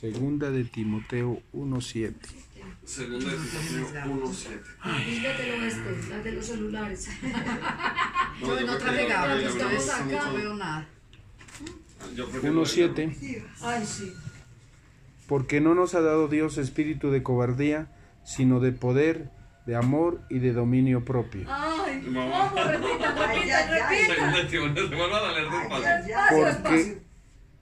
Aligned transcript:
Segunda 0.00 0.48
de 0.52 0.62
Timoteo 0.62 1.42
1.7. 1.52 2.14
Segunda 2.84 3.30
de 3.32 3.36
Timoteo 3.36 4.04
1.7. 4.04 4.60
Búscatelo 5.08 5.64
este, 5.64 6.08
la 6.08 6.18
de 6.18 6.32
los 6.32 6.46
celulares. 6.46 7.08
Yo 8.40 8.46
no 8.46 8.54
creo 8.54 8.78
traje 8.78 9.06
gafas, 9.08 9.42
yo 9.42 9.48
estamos 9.48 9.90
acá. 9.90 10.26
no 10.26 10.34
veo 10.34 10.54
nada. 10.54 10.88
yo 12.14 12.28
prefiero 12.28 12.62
1.7. 12.62 13.44
Ay, 13.60 13.84
sí. 13.84 14.12
Porque 15.26 15.60
no 15.60 15.74
nos 15.74 15.96
ha 15.96 16.00
dado 16.00 16.28
Dios 16.28 16.58
espíritu 16.58 17.10
de 17.10 17.24
cobardía, 17.24 17.88
sino 18.22 18.60
de 18.60 18.70
poder, 18.70 19.32
de 19.66 19.74
amor 19.74 20.20
y 20.30 20.38
de 20.38 20.52
dominio 20.52 21.04
propio. 21.04 21.44
Ay, 21.48 22.04
vamos, 22.06 22.52
repitan, 22.54 23.18
Ay, 23.18 23.38
repitan, 23.40 23.68
ay, 23.68 23.80
ay. 23.80 23.98
repitan. 23.98 24.14
Segunda 24.14 24.38
de 24.38 24.44
Timoteo, 24.44 24.88
se 24.88 24.94
vuelvan 24.94 25.24
a 25.24 25.32
leer 25.32 25.50
despacio. 25.50 25.88
Despacio, 25.88 26.36
Porque, 26.36 26.72
despacio. 26.76 27.07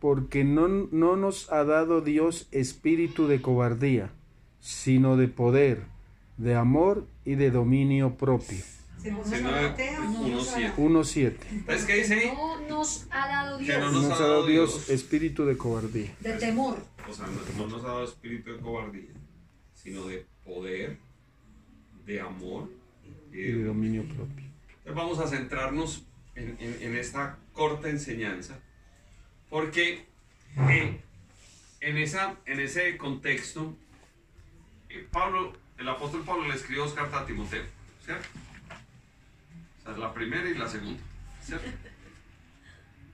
Porque 0.07 0.45
no, 0.45 0.69
no 0.69 1.17
nos 1.17 1.51
ha 1.51 1.65
dado 1.65 2.01
Dios 2.01 2.47
espíritu 2.53 3.27
de 3.27 3.43
cobardía, 3.43 4.13
sino 4.61 5.17
de 5.17 5.27
poder, 5.27 5.83
de 6.37 6.55
amor 6.55 7.09
y 7.25 7.35
de 7.35 7.51
dominio 7.51 8.15
propio. 8.15 8.59
Segunda 9.03 9.73
de 9.77 9.91
1.7. 9.99 10.77
1.7. 10.77 11.65
¿Ves 11.67 11.85
qué 11.87 11.95
dice 11.97 12.15
ahí? 12.15 12.31
No 12.37 12.61
nos 12.69 13.09
ha 13.11 13.27
dado 13.27 13.59
Que 13.59 13.65
no 13.65 13.91
Dios 13.91 13.93
No 13.93 13.99
nos 14.01 14.09
nos 14.11 14.21
ha 14.21 14.23
dado 14.23 14.47
Dios 14.47 14.91
espíritu 14.91 15.45
de 15.45 15.57
cobardía. 15.57 16.15
de 16.21 16.33
temor. 16.35 16.77
O 17.11 17.13
sea, 17.13 17.27
no, 17.27 17.65
no 17.65 17.67
nos 17.69 17.83
ha 17.85 17.89
dado 17.89 18.05
espíritu 18.05 18.53
de 18.53 18.59
cobardía, 18.61 19.11
sino 19.75 20.07
de 20.07 20.25
poder, 20.45 20.99
de 22.07 22.21
amor 22.21 22.71
y 23.33 23.39
Y 23.39 23.43
de 23.43 23.55
de 23.59 23.65
dominio 23.65 24.05
propio. 24.05 24.47
Entonces 24.69 24.95
vamos 24.95 25.19
a 25.19 25.27
centrarnos 25.27 26.07
en, 26.37 26.57
en- 26.61 26.77
en 26.81 26.95
esta 26.97 27.39
corta 27.53 27.89
enseñanza, 27.91 28.61
porque 29.51 30.07
eh, 30.69 31.01
en, 31.81 31.99
esa, 31.99 32.35
en 32.47 32.61
ese 32.61 32.97
contexto, 32.97 33.77
eh, 34.89 35.07
Pablo, 35.11 35.53
el 35.79 35.89
apóstol 35.89 36.25
Pablo 36.25 36.49
le 36.49 36.55
escribió 36.55 36.85
dos 36.85 36.95
cartas 36.95 37.23
a 37.23 37.27
Timoteo, 37.27 37.65
¿cierto? 38.05 38.29
O 39.81 39.85
sea, 39.85 39.97
la 39.97 40.13
primera 40.13 40.49
y 40.49 40.55
la 40.55 40.69
segunda, 40.69 41.03
¿cierto? 41.43 41.69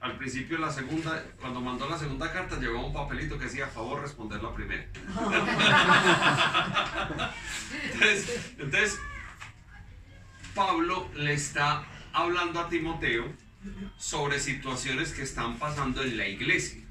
Al 0.01 0.17
principio 0.17 0.59
la 0.59 0.73
segunda, 0.73 1.25
cuando 1.41 1.61
mandó 1.61 1.89
la 1.89 1.97
segunda 1.97 2.33
carta, 2.33 2.59
llevaba 2.59 2.87
un 2.87 2.93
papelito 2.93 3.39
que 3.39 3.45
decía, 3.45 3.67
a 3.67 3.69
favor, 3.69 4.03
responder 4.03 4.43
la 4.43 4.53
primera. 4.53 4.85
entonces, 7.93 8.53
entonces 8.59 8.99
Pablo 10.57 11.09
le 11.15 11.35
está 11.35 11.85
hablando 12.13 12.59
a 12.61 12.69
Timoteo 12.69 13.33
sobre 13.99 14.39
situaciones 14.41 15.13
que 15.13 15.23
están 15.23 15.59
pasando 15.59 16.03
en 16.03 16.17
la 16.17 16.27
iglesia. 16.29 16.83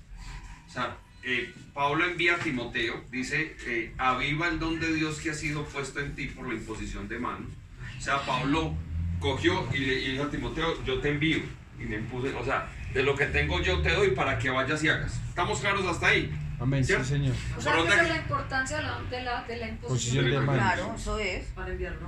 O 0.67 0.71
sea, 0.71 0.97
eh, 1.23 1.53
Pablo 1.73 2.05
envía 2.05 2.35
a 2.35 2.39
Timoteo, 2.39 3.03
dice, 3.11 3.55
eh, 3.67 3.93
aviva 3.97 4.47
el 4.47 4.59
don 4.59 4.79
de 4.79 4.93
Dios 4.93 5.19
que 5.19 5.31
ha 5.31 5.33
sido 5.33 5.65
puesto 5.65 5.99
en 5.99 6.15
ti 6.15 6.27
por 6.27 6.47
la 6.47 6.55
imposición 6.55 7.07
de 7.07 7.19
manos. 7.19 7.49
O 7.97 8.01
sea, 8.01 8.25
Pablo 8.25 8.73
cogió 9.19 9.67
y 9.73 9.77
le 9.77 9.93
y 9.99 10.11
dijo 10.13 10.23
a 10.23 10.29
Timoteo, 10.31 10.83
yo 10.83 10.99
te 10.99 11.09
envío. 11.09 11.39
Y 11.79 11.85
le 11.85 11.97
impuse, 11.97 12.33
o 12.35 12.45
sea, 12.45 12.69
de 12.93 13.03
lo 13.03 13.15
que 13.15 13.25
tengo 13.25 13.59
yo 13.61 13.81
te 13.81 13.91
doy 13.93 14.11
para 14.11 14.37
que 14.37 14.49
vayas 14.49 14.83
y 14.83 14.89
hagas. 14.89 15.19
¿Estamos 15.29 15.59
claros 15.59 15.85
hasta 15.85 16.07
ahí? 16.07 16.31
Amén, 16.59 16.85
sí. 16.85 16.93
Señor. 17.03 17.33
O 17.57 17.61
sea, 17.61 17.79
esa 17.79 18.03
es 18.03 18.09
la 18.09 18.17
importancia 18.17 18.77
de 18.77 18.83
la, 18.83 19.01
de 19.09 19.23
la, 19.23 19.43
de 19.43 19.57
la 19.57 19.67
Posición 19.79 20.25
imposición 20.25 20.25
de 20.25 20.39
manos. 20.39 20.55
Claro, 20.55 20.95
eso 20.95 21.19
es. 21.19 21.45
Para 21.55 21.71
enviarlo. 21.71 22.07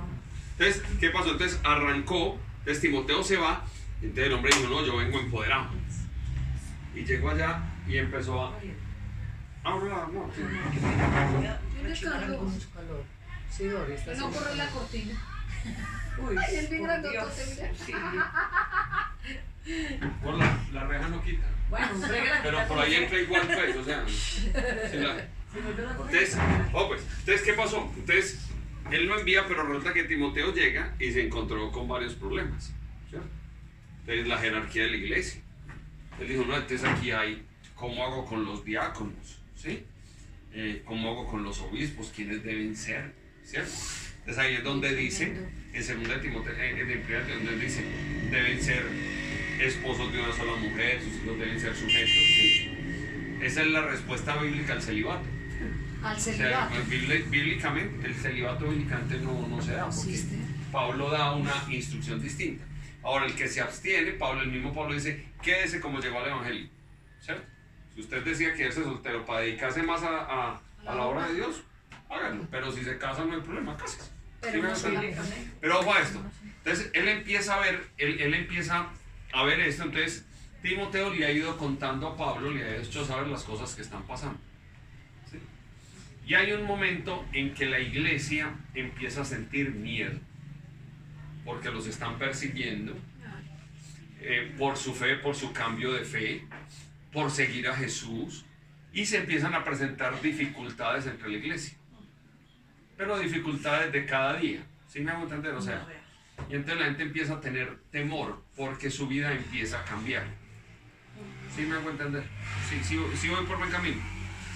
Entonces, 0.58 0.82
¿qué 1.00 1.10
pasó? 1.10 1.32
Entonces 1.32 1.58
arrancó, 1.64 2.38
entonces 2.60 2.80
Timoteo 2.80 3.24
se 3.24 3.36
va, 3.36 3.64
entonces 4.06 4.26
el 4.26 4.32
hombre 4.34 4.52
dijo, 4.56 4.68
no, 4.70 4.84
yo 4.86 4.96
vengo 4.96 5.18
empoderado. 5.18 5.68
Y 6.94 7.04
llegó 7.04 7.30
allá 7.30 7.60
y 7.88 7.98
empezó 7.98 8.44
a 8.44 8.54
hablar, 9.64 10.08
no, 10.12 10.30
sí. 10.34 10.42
Sí, 13.50 13.66
Dori, 13.68 13.92
está 13.92 14.14
No 14.14 14.30
corre 14.30 14.54
la 14.56 14.66
cortina. 14.68 15.14
Uy, 16.18 16.36
Ay, 16.38 16.56
el 16.56 16.66
bien 16.68 16.86
Dios. 17.02 17.28
mira. 17.50 17.70
Sí. 17.74 17.92
Por 20.22 20.34
la, 20.34 20.58
la 20.72 20.84
reja 20.84 21.08
no 21.08 21.22
quita. 21.22 21.46
Bueno, 21.70 21.86
regla 22.06 22.40
Pero 22.42 22.68
por 22.68 22.78
ahí 22.78 22.94
entra 22.94 23.18
igual, 23.18 23.42
pues, 23.46 23.76
o 23.76 23.84
sea. 23.84 24.04
sí, 24.06 24.50
la- 24.98 25.26
Entonces, 25.56 26.36
oh, 26.72 26.88
pues, 26.88 27.02
entonces, 27.20 27.42
¿qué 27.42 27.52
pasó? 27.54 27.90
Entonces, 27.96 28.46
él 28.90 29.06
lo 29.06 29.18
envía, 29.18 29.46
pero 29.48 29.62
resulta 29.66 29.92
que 29.94 30.04
Timoteo 30.04 30.52
llega 30.52 30.94
y 30.98 31.10
se 31.12 31.24
encontró 31.26 31.72
con 31.72 31.88
varios 31.88 32.14
problemas. 32.14 32.72
¿cierto? 33.08 33.26
Entonces, 34.06 34.26
la 34.28 34.38
jerarquía 34.38 34.82
de 34.84 34.90
la 34.90 34.96
iglesia. 34.96 35.40
Él 36.20 36.28
dijo, 36.28 36.44
no, 36.44 36.54
entonces 36.56 36.84
aquí 36.84 37.10
hay, 37.10 37.42
¿cómo 37.74 38.04
hago 38.04 38.24
con 38.26 38.44
los 38.44 38.64
diáconos? 38.64 39.38
¿Sí? 39.56 39.84
Eh, 40.52 40.82
¿Cómo 40.84 41.10
hago 41.10 41.26
con 41.28 41.42
los 41.42 41.58
obispos? 41.60 42.12
¿Quiénes 42.14 42.44
deben 42.44 42.76
ser? 42.76 43.12
¿Cierto? 43.44 43.72
Entonces 44.20 44.38
ahí 44.38 44.54
es 44.54 44.64
donde 44.64 44.94
dice, 44.94 45.24
en 45.72 46.02
2 46.04 46.20
Timoteo, 46.22 46.54
eh, 46.54 46.70
en 46.70 47.02
primera 47.02 47.26
Timoteo, 47.26 47.36
donde 47.50 47.64
dice, 47.64 47.82
deben 48.30 48.62
ser 48.62 48.84
esposos 49.60 50.12
de 50.12 50.20
una 50.22 50.32
sola 50.32 50.54
mujer, 50.56 51.00
sus 51.02 51.14
hijos 51.24 51.38
deben 51.38 51.58
ser 51.60 51.74
sujetos. 51.74 52.10
¿sí? 52.10 52.70
Esa 53.42 53.62
es 53.62 53.66
la 53.68 53.82
respuesta 53.86 54.36
bíblica 54.36 54.74
al 54.74 54.82
celibato. 54.82 55.24
Al 56.02 56.16
O 56.16 56.20
sea, 56.20 56.32
celibato. 56.34 56.74
pues, 56.74 56.88
bíbli- 57.02 57.30
bíblicamente, 57.30 58.06
el 58.06 58.14
celibato 58.14 58.68
bíblicamente 58.68 59.16
no, 59.18 59.46
no 59.48 59.60
se 59.62 59.72
da, 59.72 59.88
porque. 59.88 60.20
Pablo 60.70 61.10
da 61.10 61.32
una 61.34 61.52
instrucción 61.70 62.22
distinta. 62.22 62.64
Ahora, 63.04 63.26
el 63.26 63.34
que 63.34 63.46
se 63.48 63.60
abstiene, 63.60 64.12
Pablo, 64.12 64.40
el 64.42 64.50
mismo 64.50 64.72
Pablo 64.74 64.94
dice, 64.94 65.24
quédese 65.42 65.78
como 65.80 66.00
llegó 66.00 66.20
al 66.20 66.28
Evangelio. 66.30 66.68
¿Cierto? 67.20 67.44
Si 67.94 68.00
usted 68.00 68.24
decía 68.24 68.54
quedarse 68.54 68.82
soltero 68.82 69.24
para 69.24 69.40
dedicarse 69.40 69.82
más 69.82 70.02
a, 70.02 70.18
a- 70.20 70.60
a 70.86 70.94
la 70.94 71.02
obra 71.02 71.28
de 71.28 71.34
Dios, 71.34 71.62
háganlo. 72.10 72.46
Pero 72.50 72.72
si 72.72 72.82
se 72.82 72.98
casa, 72.98 73.24
no 73.24 73.34
hay 73.34 73.40
problema, 73.40 73.76
cásese. 73.76 74.10
Pero. 74.40 74.62
Pero 75.60 75.80
ojo 75.80 75.94
a 75.94 76.00
esto. 76.00 76.22
Entonces, 76.58 76.90
él 76.94 77.08
empieza 77.08 77.54
a 77.56 77.60
ver, 77.60 77.84
él, 77.98 78.20
él 78.20 78.34
empieza 78.34 78.86
a 79.32 79.44
ver 79.44 79.60
esto. 79.60 79.84
Entonces, 79.84 80.24
Timoteo 80.62 81.12
le 81.12 81.26
ha 81.26 81.30
ido 81.30 81.56
contando 81.58 82.08
a 82.08 82.16
Pablo, 82.16 82.50
le 82.50 82.64
ha 82.64 82.76
hecho 82.76 83.04
saber 83.04 83.28
las 83.28 83.42
cosas 83.44 83.74
que 83.74 83.82
están 83.82 84.02
pasando. 84.04 84.38
¿Sí? 85.30 85.38
Y 86.26 86.34
hay 86.34 86.52
un 86.52 86.64
momento 86.64 87.24
en 87.32 87.52
que 87.54 87.66
la 87.66 87.80
iglesia 87.80 88.54
empieza 88.74 89.22
a 89.22 89.24
sentir 89.26 89.70
miedo, 89.72 90.18
porque 91.44 91.70
los 91.70 91.86
están 91.86 92.18
persiguiendo 92.18 92.94
eh, 94.20 94.54
por 94.58 94.76
su 94.76 94.94
fe, 94.94 95.16
por 95.16 95.34
su 95.34 95.52
cambio 95.52 95.92
de 95.92 96.04
fe, 96.04 96.46
por 97.12 97.30
seguir 97.30 97.68
a 97.68 97.76
Jesús, 97.76 98.44
y 98.92 99.04
se 99.06 99.18
empiezan 99.18 99.54
a 99.54 99.64
presentar 99.64 100.20
dificultades 100.22 101.06
entre 101.06 101.28
la 101.28 101.36
iglesia. 101.36 101.76
Pero 102.96 103.18
dificultades 103.18 103.92
de 103.92 104.06
cada 104.06 104.38
día, 104.38 104.64
¿sí 104.88 105.00
me 105.00 105.10
hago 105.10 105.24
entender? 105.24 105.54
O 105.54 105.60
sea, 105.60 105.86
y 106.48 106.54
entonces 106.54 106.80
la 106.80 106.86
gente 106.86 107.02
empieza 107.02 107.34
a 107.34 107.40
tener 107.40 107.78
temor 107.90 108.42
porque 108.56 108.90
su 108.90 109.06
vida 109.06 109.32
empieza 109.32 109.80
a 109.80 109.84
cambiar. 109.84 110.24
¿Sí 111.54 111.62
me 111.62 111.76
hago 111.76 111.90
entender? 111.90 112.24
Sí, 112.68 112.80
sí, 112.82 112.98
sí 113.16 113.28
voy 113.28 113.44
por 113.46 113.58
buen 113.58 113.70
camino. 113.70 114.00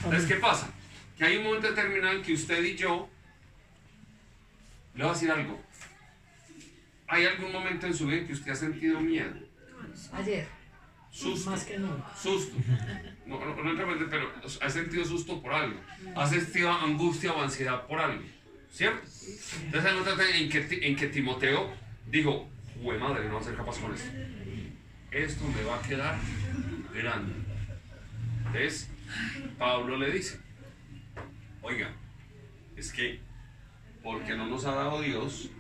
Entonces, 0.05 0.29
¿qué 0.29 0.37
pasa? 0.37 0.71
Que 1.17 1.25
hay 1.25 1.37
un 1.37 1.45
momento 1.45 1.69
determinado 1.69 2.15
en 2.15 2.23
que 2.23 2.33
usted 2.33 2.63
y 2.63 2.77
yo, 2.77 3.09
le 4.95 5.03
voy 5.03 5.11
a 5.11 5.15
decir 5.15 5.31
algo. 5.31 5.63
¿Hay 7.09 7.25
algún 7.25 7.51
momento 7.53 7.87
en 7.87 7.95
su 7.95 8.07
vida 8.07 8.19
en 8.19 8.27
que 8.27 8.35
usted 8.35 8.53
ha 8.53 8.57
sentido 8.57 9.01
miedo? 9.01 9.33
Ayer, 10.13 10.47
Susto. 11.11 11.51
más 11.51 11.65
que 11.65 11.79
nunca. 11.79 12.15
Susto. 12.15 12.55
No, 13.27 13.41
no, 13.41 13.55
no 13.57 13.73
realmente, 13.75 14.05
pero 14.11 14.31
ha 14.61 14.71
sentido 14.71 15.05
susto 15.05 15.41
por 15.41 15.53
algo. 15.53 15.81
Ha 16.15 16.27
sentido 16.27 16.71
angustia 16.71 17.33
o 17.33 17.43
ansiedad 17.43 17.87
por 17.87 17.99
algo. 17.99 18.23
¿Cierto? 18.71 19.01
Entonces 19.65 19.91
momento 19.91 20.37
en 20.37 20.51
que, 20.51 20.81
en 20.83 20.97
que 20.97 21.07
Timoteo 21.09 21.73
dijo, 22.11 22.49
jue 22.83 22.99
madre, 22.99 23.25
no 23.25 23.35
voy 23.35 23.41
a 23.41 23.45
ser 23.45 23.57
capaz 23.57 23.79
con 23.79 23.95
esto. 23.95 24.11
Esto 25.11 25.45
me 25.49 25.63
va 25.65 25.79
a 25.79 25.83
quedar 25.83 26.19
grande. 26.95 27.33
Entonces, 28.47 28.91
Pablo 29.59 29.97
le 29.97 30.11
dice, 30.13 30.39
oiga, 31.63 31.91
es 32.77 32.93
que 32.93 33.21
porque 34.03 34.35
no 34.37 34.47
nos 34.47 34.65
ha 34.67 34.75
dado 34.75 35.01
Dios 35.01 35.51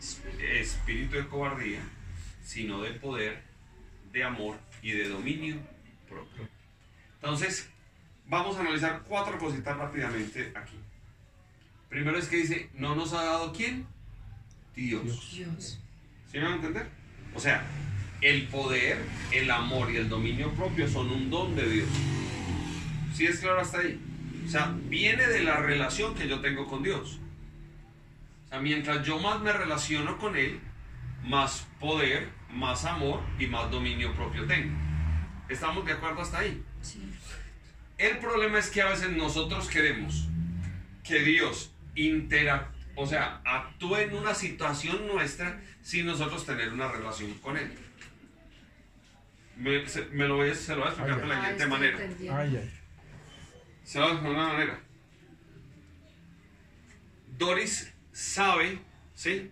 espíritu 0.00 1.16
de 1.16 1.28
cobardía, 1.28 1.80
sino 2.42 2.82
de 2.82 2.92
poder, 2.92 3.42
de 4.12 4.24
amor 4.24 4.58
y 4.82 4.92
de 4.92 5.08
dominio 5.08 5.56
propio. 6.08 6.48
Entonces, 7.16 7.68
vamos 8.26 8.56
a 8.56 8.60
analizar 8.60 9.02
cuatro 9.06 9.38
cositas 9.38 9.76
rápidamente 9.76 10.52
aquí. 10.54 10.76
Primero 11.88 12.18
es 12.18 12.28
que 12.28 12.36
dice, 12.36 12.70
no 12.74 12.94
nos 12.94 13.12
ha 13.12 13.24
dado 13.24 13.52
quién? 13.52 13.86
Dios. 14.74 15.32
Dios. 15.34 15.80
¿Sí 16.30 16.38
me 16.38 16.44
van 16.44 16.52
a 16.52 16.56
entender? 16.56 16.88
O 17.34 17.40
sea, 17.40 17.64
el 18.20 18.46
poder, 18.48 18.98
el 19.32 19.50
amor 19.50 19.90
y 19.90 19.96
el 19.96 20.08
dominio 20.08 20.52
propio 20.54 20.88
son 20.88 21.10
un 21.10 21.30
don 21.30 21.54
de 21.56 21.68
Dios. 21.68 21.88
¿Sí 23.14 23.26
es 23.26 23.40
claro 23.40 23.60
hasta 23.60 23.80
ahí? 23.80 24.00
O 24.46 24.48
sea, 24.48 24.74
viene 24.88 25.26
de 25.26 25.42
la 25.42 25.58
relación 25.58 26.14
que 26.14 26.28
yo 26.28 26.40
tengo 26.40 26.66
con 26.66 26.82
Dios. 26.82 27.19
O 28.50 28.52
sea, 28.52 28.60
mientras 28.60 29.06
yo 29.06 29.16
más 29.20 29.40
me 29.40 29.52
relaciono 29.52 30.18
con 30.18 30.36
Él, 30.36 30.58
más 31.22 31.68
poder, 31.78 32.28
más 32.50 32.84
amor 32.84 33.22
y 33.38 33.46
más 33.46 33.70
dominio 33.70 34.12
propio 34.14 34.44
tengo. 34.46 34.76
¿Estamos 35.48 35.84
de 35.86 35.92
acuerdo 35.92 36.20
hasta 36.22 36.40
ahí? 36.40 36.60
Sí. 36.82 37.00
El 37.96 38.18
problema 38.18 38.58
es 38.58 38.70
que 38.70 38.82
a 38.82 38.88
veces 38.88 39.10
nosotros 39.10 39.68
queremos 39.68 40.26
que 41.04 41.20
Dios 41.20 41.72
intera, 41.94 42.72
o 42.96 43.06
sea, 43.06 43.40
actúe 43.44 43.96
en 43.96 44.16
una 44.16 44.34
situación 44.34 45.06
nuestra 45.06 45.60
sin 45.82 46.06
nosotros 46.06 46.44
tener 46.44 46.72
una 46.72 46.90
relación 46.90 47.32
con 47.34 47.56
Él. 47.56 47.70
Me, 49.56 49.86
se, 49.88 50.06
me 50.06 50.26
lo 50.26 50.36
voy, 50.38 50.50
a- 50.50 50.54
se 50.56 50.74
lo 50.74 50.78
voy 50.80 50.88
a 50.88 50.90
explicar 50.92 51.14
Ay, 51.14 51.20
de 51.20 51.26
la 51.28 51.34
Ah, 51.34 51.40
siguiente 51.40 51.62
estoy 51.62 52.28
manera. 52.28 52.40
ay. 52.40 52.70
Se 53.84 53.98
lo 54.00 54.04
voy 54.06 54.10
a 54.10 54.14
explicar 54.16 54.36
de 54.36 54.42
una 54.44 54.52
manera. 54.54 54.80
Doris 57.38 57.89
sabe, 58.20 58.78
¿sí? 59.14 59.50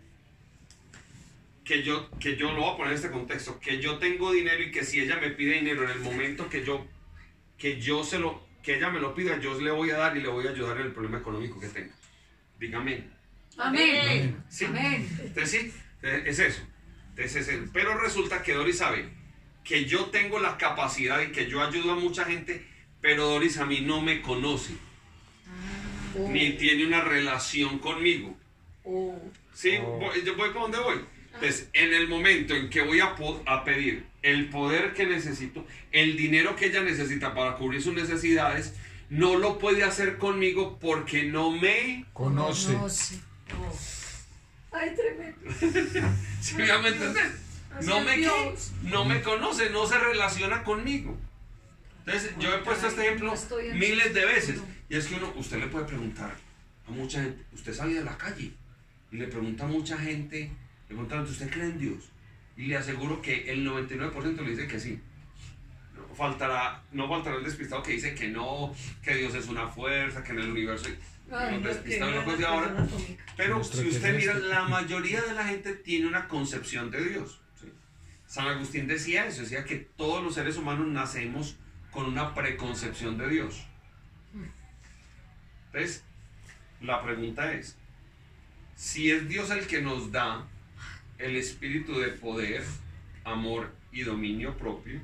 Que 1.65 1.83
yo, 1.83 2.11
que 2.19 2.37
yo 2.37 2.53
lo 2.53 2.61
voy 2.61 2.73
a 2.73 2.77
poner 2.77 2.93
en 2.93 2.97
este 2.97 3.11
contexto, 3.11 3.59
que 3.61 3.81
yo 3.81 3.99
tengo 3.99 4.33
dinero 4.33 4.63
y 4.63 4.71
que 4.71 4.85
si 4.85 5.01
ella 5.01 5.17
me 5.17 5.31
pide 5.31 5.55
dinero 5.55 5.85
en 5.85 5.91
el 5.91 6.01
momento 6.01 6.49
que 6.49 6.65
yo, 6.65 6.87
que 7.57 7.81
yo 7.81 8.05
se 8.05 8.19
lo, 8.19 8.47
que 8.63 8.77
ella 8.77 8.91
me 8.91 9.01
lo 9.01 9.15
pida, 9.15 9.39
yo 9.41 9.59
le 9.61 9.71
voy 9.71 9.91
a 9.91 9.97
dar 9.97 10.17
y 10.17 10.21
le 10.21 10.29
voy 10.29 10.47
a 10.47 10.51
ayudar 10.51 10.77
en 10.79 10.87
el 10.87 10.93
problema 10.93 11.19
económico 11.19 11.59
que 11.59 11.69
tenga. 11.69 11.95
Dígame. 12.59 13.05
Amén. 13.57 14.45
Sí. 14.49 14.67
Amén. 14.67 15.09
Entonces 15.23 15.51
sí, 15.51 15.73
eh, 16.03 16.25
es 16.27 16.39
eso. 16.39 16.61
Entonces, 17.11 17.37
es 17.37 17.49
eso. 17.49 17.71
Pero 17.73 17.99
resulta 17.99 18.43
que 18.43 18.53
Doris 18.53 18.79
sabe 18.79 19.09
que 19.65 19.87
yo 19.87 20.07
tengo 20.07 20.39
la 20.39 20.57
capacidad 20.59 21.21
y 21.21 21.33
que 21.33 21.49
yo 21.49 21.63
ayudo 21.63 21.93
a 21.93 21.97
mucha 21.97 22.25
gente, 22.25 22.65
pero 23.01 23.27
Doris 23.27 23.59
a 23.59 23.67
mí 23.67 23.81
no 23.81 24.01
me 24.01 24.23
conoce, 24.23 24.75
Oh. 26.15 26.29
ni 26.31 26.53
tiene 26.53 26.87
una 26.87 27.03
relación 27.03 27.79
conmigo. 27.79 28.37
Oh, 28.91 29.21
¿Sí? 29.53 29.77
Oh. 29.85 29.99
Voy- 29.99 30.25
yo 30.25 30.35
voy 30.35 30.51
por 30.51 30.63
donde 30.63 30.79
voy. 30.79 31.05
Entonces, 31.35 31.69
en 31.75 31.93
el 31.93 32.09
momento 32.09 32.55
en 32.55 32.71
que 32.71 32.81
voy 32.81 33.01
a, 33.01 33.15
pedir 33.65 34.07
el 34.23 34.49
poder 34.49 34.95
que 34.95 35.07
necesito, 35.07 35.65
el 35.93 36.17
dinero 36.17 36.57
que 36.57 36.67
ella 36.67 36.81
necesita 36.81 37.35
para 37.35 37.57
cubrir 37.57 37.83
sus 37.83 37.95
necesidades, 37.95 38.75
no 39.11 39.37
lo 39.37 39.59
puede 39.59 39.85
hacer 39.85 40.17
conmigo 40.17 40.79
porque 40.81 41.25
no 41.25 41.51
me... 41.51 42.07
Conoce. 42.15 42.77
Ay, 44.73 44.95
tremendo. 44.97 46.11
¿Sí 46.41 46.55
me 46.57 46.69
van 46.69 46.85
a 46.85 46.89
entender? 46.89 47.33
Así 47.77 47.89
No 47.89 48.01
me, 48.01 48.17
Dios. 48.17 48.73
no 48.83 49.05
me 49.05 49.23
conoce, 49.23 49.71
no 49.71 49.87
se 49.87 49.99
relaciona 49.99 50.65
conmigo. 50.65 51.17
Entonces, 52.07 52.33
yo 52.39 52.55
he 52.55 52.59
puesto 52.59 52.89
este 52.89 53.03
ejemplo 53.03 53.35
miles 53.75 54.15
de 54.15 54.25
veces. 54.25 54.61
Y 54.89 54.97
es 54.97 55.07
que 55.07 55.15
uno, 55.15 55.33
usted 55.37 55.59
le 55.59 55.67
puede 55.67 55.85
preguntar 55.85 56.35
a 56.87 56.91
mucha 56.91 57.23
gente, 57.23 57.45
usted 57.53 57.75
sale 57.75 57.95
de 57.95 58.05
la 58.05 58.17
calle 58.17 58.51
y 59.11 59.17
le 59.17 59.27
pregunta 59.29 59.65
a 59.65 59.69
mucha 59.69 59.97
gente, 59.99 60.41
le 60.41 60.87
pregunta, 60.87 61.21
¿usted 61.23 61.51
cree 61.51 61.67
en 61.67 61.79
Dios? 61.79 62.11
Y 62.57 62.67
le 62.67 62.77
aseguro 62.77 63.23
que 63.23 63.51
el 63.51 63.67
99% 63.67 64.43
le 64.43 64.51
dice 64.51 64.67
que 64.67 64.81
sí. 64.81 65.01
No 65.95 66.15
faltará, 66.15 66.83
no 66.93 67.09
faltará 67.09 67.37
el 67.37 67.45
despistado 67.45 67.83
que 67.83 67.93
dice 67.93 68.15
que 68.15 68.29
no, 68.29 68.75
que 69.03 69.15
Dios 69.15 69.35
es 69.35 69.49
una 69.49 69.69
fuerza, 69.69 70.23
que 70.23 70.33
en 70.33 70.41
el 70.41 70.51
universo... 70.51 70.89
Ay, 71.31 71.61
no, 71.61 72.37
de 72.37 72.47
ahora. 72.47 72.87
Pero 73.37 73.63
si 73.63 73.87
usted 73.87 74.17
mira, 74.17 74.35
la 74.35 74.65
mayoría 74.65 75.21
de 75.21 75.35
la 75.35 75.45
gente 75.45 75.75
tiene 75.75 76.07
una 76.07 76.27
concepción 76.27 76.91
de 76.91 77.05
Dios. 77.07 77.41
¿sí? 77.61 77.71
San 78.27 78.47
Agustín 78.49 78.87
decía 78.87 79.27
eso, 79.27 79.43
decía 79.43 79.65
que 79.65 79.77
todos 79.77 80.25
los 80.25 80.35
seres 80.35 80.57
humanos 80.57 80.89
nacemos 80.89 81.57
con 81.91 82.07
una 82.07 82.35
preconcepción 82.35 83.19
de 83.19 83.29
Dios. 83.29 83.67
Entonces, 85.67 86.05
la 86.81 87.03
pregunta 87.03 87.53
es, 87.53 87.78
si 88.79 89.11
es 89.11 89.29
Dios 89.29 89.51
el 89.51 89.67
que 89.67 89.83
nos 89.83 90.13
da 90.13 90.47
el 91.19 91.35
espíritu 91.35 91.99
de 91.99 92.09
poder, 92.11 92.63
amor 93.25 93.75
y 93.91 94.03
dominio 94.03 94.57
propio, 94.57 95.01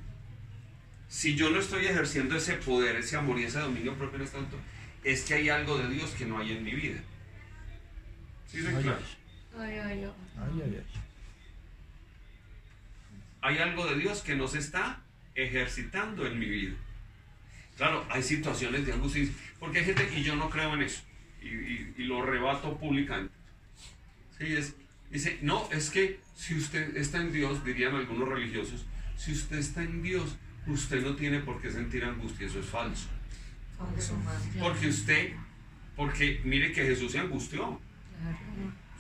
si 1.09 1.35
yo 1.35 1.50
no 1.50 1.59
estoy 1.59 1.87
ejerciendo 1.87 2.37
ese 2.37 2.55
poder, 2.55 2.94
ese 2.97 3.17
amor 3.17 3.38
y 3.41 3.44
ese 3.44 3.59
dominio 3.59 3.94
propio 3.94 4.17
en 4.19 4.23
este 4.23 4.37
momento, 4.37 4.59
es 5.03 5.25
que 5.25 5.35
hay 5.35 5.49
algo 5.49 5.76
de 5.76 5.88
Dios 5.93 6.11
que 6.12 6.25
no 6.25 6.38
hay 6.38 6.53
en 6.53 6.62
mi 6.62 6.71
vida. 6.73 7.00
¿Sí 8.47 8.62
soy 8.62 8.75
Ay, 8.76 8.82
claro? 8.85 8.99
Ay, 9.59 9.79
ay, 9.79 10.05
ay. 10.05 10.12
Ay, 10.38 10.62
ay, 10.65 10.77
ay. 10.79 11.00
Hay 13.43 13.59
algo 13.59 13.87
de 13.87 13.97
Dios 13.99 14.23
que 14.23 14.37
no 14.37 14.47
se 14.47 14.59
está 14.59 15.03
ejercitando 15.35 16.27
en 16.27 16.38
mi 16.38 16.47
vida. 16.49 16.77
Claro, 17.77 18.06
hay 18.09 18.23
situaciones 18.23 18.87
de 18.87 18.93
angustia, 18.93 19.27
porque 19.59 19.81
hay 19.81 19.85
gente, 19.87 20.09
y 20.17 20.23
yo 20.23 20.37
no 20.37 20.49
creo 20.49 20.73
en 20.75 20.82
eso, 20.82 21.03
y, 21.43 21.49
y- 21.49 21.94
y 21.99 22.05
lo 22.05 22.23
rebato 22.25 22.79
públicamente. 22.79 23.34
Sí, 24.39 24.53
es, 24.55 24.75
dice, 25.11 25.39
no, 25.43 25.69
es 25.71 25.91
que 25.91 26.21
si 26.37 26.55
usted 26.57 26.97
está 26.97 27.19
en 27.19 27.33
Dios, 27.33 27.65
dirían 27.65 27.95
algunos 27.95 28.29
religiosos, 28.29 28.85
si 29.17 29.33
usted 29.33 29.59
está 29.59 29.83
en 29.83 30.03
Dios, 30.03 30.37
usted 30.67 31.03
no 31.03 31.15
tiene 31.15 31.41
por 31.41 31.61
qué 31.61 31.71
sentir 31.71 32.05
angustia, 32.05 32.47
eso 32.47 32.61
es 32.61 32.67
falso. 32.67 33.09
Porque 34.61 34.89
usted, 34.89 35.33
porque 35.97 36.41
mire 36.45 36.73
que 36.73 36.83
Jesús 36.83 37.13
se 37.13 37.19
angustió. 37.19 37.81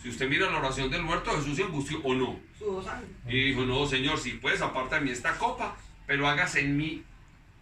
Si 0.02 0.10
usted 0.10 0.28
mira 0.28 0.50
la 0.50 0.58
oración 0.58 0.90
del 0.90 1.02
muerto, 1.02 1.30
Jesús 1.36 1.56
se 1.56 1.64
angustió 1.64 1.98
o 2.02 2.14
no. 2.14 2.38
Y 3.26 3.44
dijo, 3.48 3.64
no, 3.64 3.86
Señor, 3.86 4.18
si 4.18 4.32
puedes, 4.32 4.60
aparta 4.60 4.96
de 4.96 5.02
mí 5.02 5.10
esta 5.10 5.38
copa, 5.38 5.76
pero 6.06 6.28
hágase 6.28 6.60
en 6.60 6.76
mí 6.76 7.02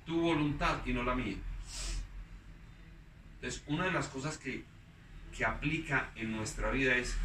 tu 0.04 0.20
voluntad 0.20 0.84
y 0.84 0.92
no 0.92 1.04
la 1.04 1.14
mía. 1.14 1.36
Entonces, 3.36 3.62
una 3.66 3.84
de 3.84 3.92
las 3.92 4.08
cosas 4.08 4.38
que, 4.38 4.64
que 5.36 5.44
aplica 5.44 6.10
en 6.16 6.32
nuestra 6.32 6.70
vida 6.70 6.96
es, 6.96 7.16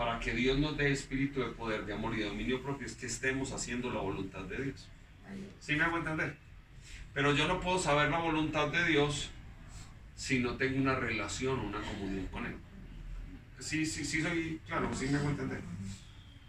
para 0.00 0.18
que 0.18 0.32
Dios 0.32 0.58
nos 0.58 0.78
dé 0.78 0.90
espíritu 0.92 1.40
de 1.40 1.48
poder, 1.48 1.84
de 1.84 1.92
amor 1.92 2.14
y 2.14 2.20
de 2.20 2.24
dominio 2.24 2.62
propio, 2.62 2.86
es 2.86 2.94
que 2.94 3.04
estemos 3.04 3.52
haciendo 3.52 3.90
la 3.92 4.00
voluntad 4.00 4.40
de 4.44 4.56
Dios. 4.64 4.88
¿Sí 5.58 5.76
me 5.76 5.84
hago 5.84 5.98
entender? 5.98 6.38
Pero 7.12 7.34
yo 7.34 7.46
no 7.46 7.60
puedo 7.60 7.78
saber 7.78 8.08
la 8.08 8.18
voluntad 8.18 8.68
de 8.68 8.82
Dios 8.86 9.30
si 10.16 10.38
no 10.38 10.56
tengo 10.56 10.80
una 10.80 10.94
relación 10.94 11.60
o 11.60 11.64
una 11.64 11.82
comunión 11.82 12.26
con 12.28 12.46
Él. 12.46 12.56
Sí, 13.58 13.84
sí, 13.84 14.02
sí, 14.06 14.22
soy 14.22 14.58
claro, 14.66 14.88
sí 14.94 15.06
me 15.06 15.18
hago 15.18 15.28
entender. 15.28 15.60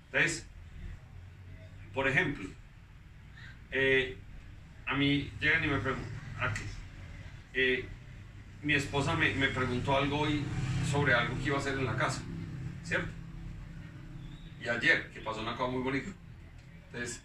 Entonces, 0.06 0.48
por 1.94 2.08
ejemplo, 2.08 2.50
eh, 3.72 4.16
a 4.86 4.96
mí 4.96 5.30
llegan 5.42 5.66
y 5.66 5.68
me 5.68 5.78
preguntan, 5.80 6.10
aquí, 6.40 6.64
eh, 7.54 7.86
mi 8.64 8.76
esposa 8.76 9.14
me, 9.18 9.36
me 9.36 9.50
preguntó 9.50 9.98
algo 9.98 10.20
hoy 10.20 10.42
sobre 10.90 11.14
algo 11.14 11.38
que 11.38 11.48
iba 11.48 11.58
a 11.58 11.60
hacer 11.60 11.78
en 11.78 11.84
la 11.84 11.98
casa, 11.98 12.22
¿cierto? 12.86 13.20
Y 14.64 14.70
ayer, 14.70 15.10
que 15.12 15.22
pasó 15.22 15.42
una 15.42 15.56
cosa 15.56 15.72
muy 15.72 15.82
bonita. 15.82 16.10
Entonces, 16.88 17.22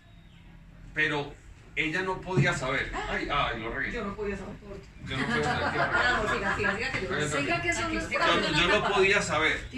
pero 0.94 1.34
ella 1.74 2.02
no 2.02 2.20
podía 2.20 2.54
saber. 2.54 2.90
Ay, 3.08 3.28
ay, 3.30 3.60
lo 3.60 3.74
regué. 3.74 3.92
Yo 3.92 4.04
no 4.04 4.16
podía 4.16 4.36
saber. 4.36 4.54
Yo 5.06 5.16
no 5.18 5.26
podía 5.26 5.44
saber. 5.44 5.80
Ah, 5.80 6.22
no, 6.22 6.34
siga, 6.34 6.56
siga, 6.56 6.76
siga, 6.76 6.92
que 6.92 7.02
yo 7.02 7.38
Siga 7.38 7.60
que 7.60 7.68
no 7.68 7.98
es 8.00 8.10
Yo, 8.10 8.60
yo 8.60 8.68
no 8.68 8.88
podía 8.88 9.20
saber. 9.20 9.68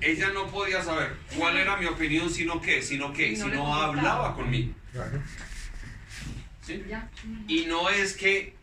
Ella 0.00 0.30
no 0.30 0.46
podía 0.48 0.82
saber 0.82 1.16
cuál 1.36 1.56
era 1.56 1.76
mi 1.76 1.86
opinión, 1.86 2.28
sino 2.28 2.60
qué, 2.60 2.82
sino 2.82 3.08
no 3.10 3.14
si 3.14 3.36
no 3.36 3.74
hablaba 3.74 4.34
conmigo. 4.34 4.74
Claro. 4.90 5.22
¿sí? 6.62 6.84
Ya. 6.88 7.08
Y 7.46 7.66
no 7.66 7.88
es 7.88 8.16
que 8.16 8.56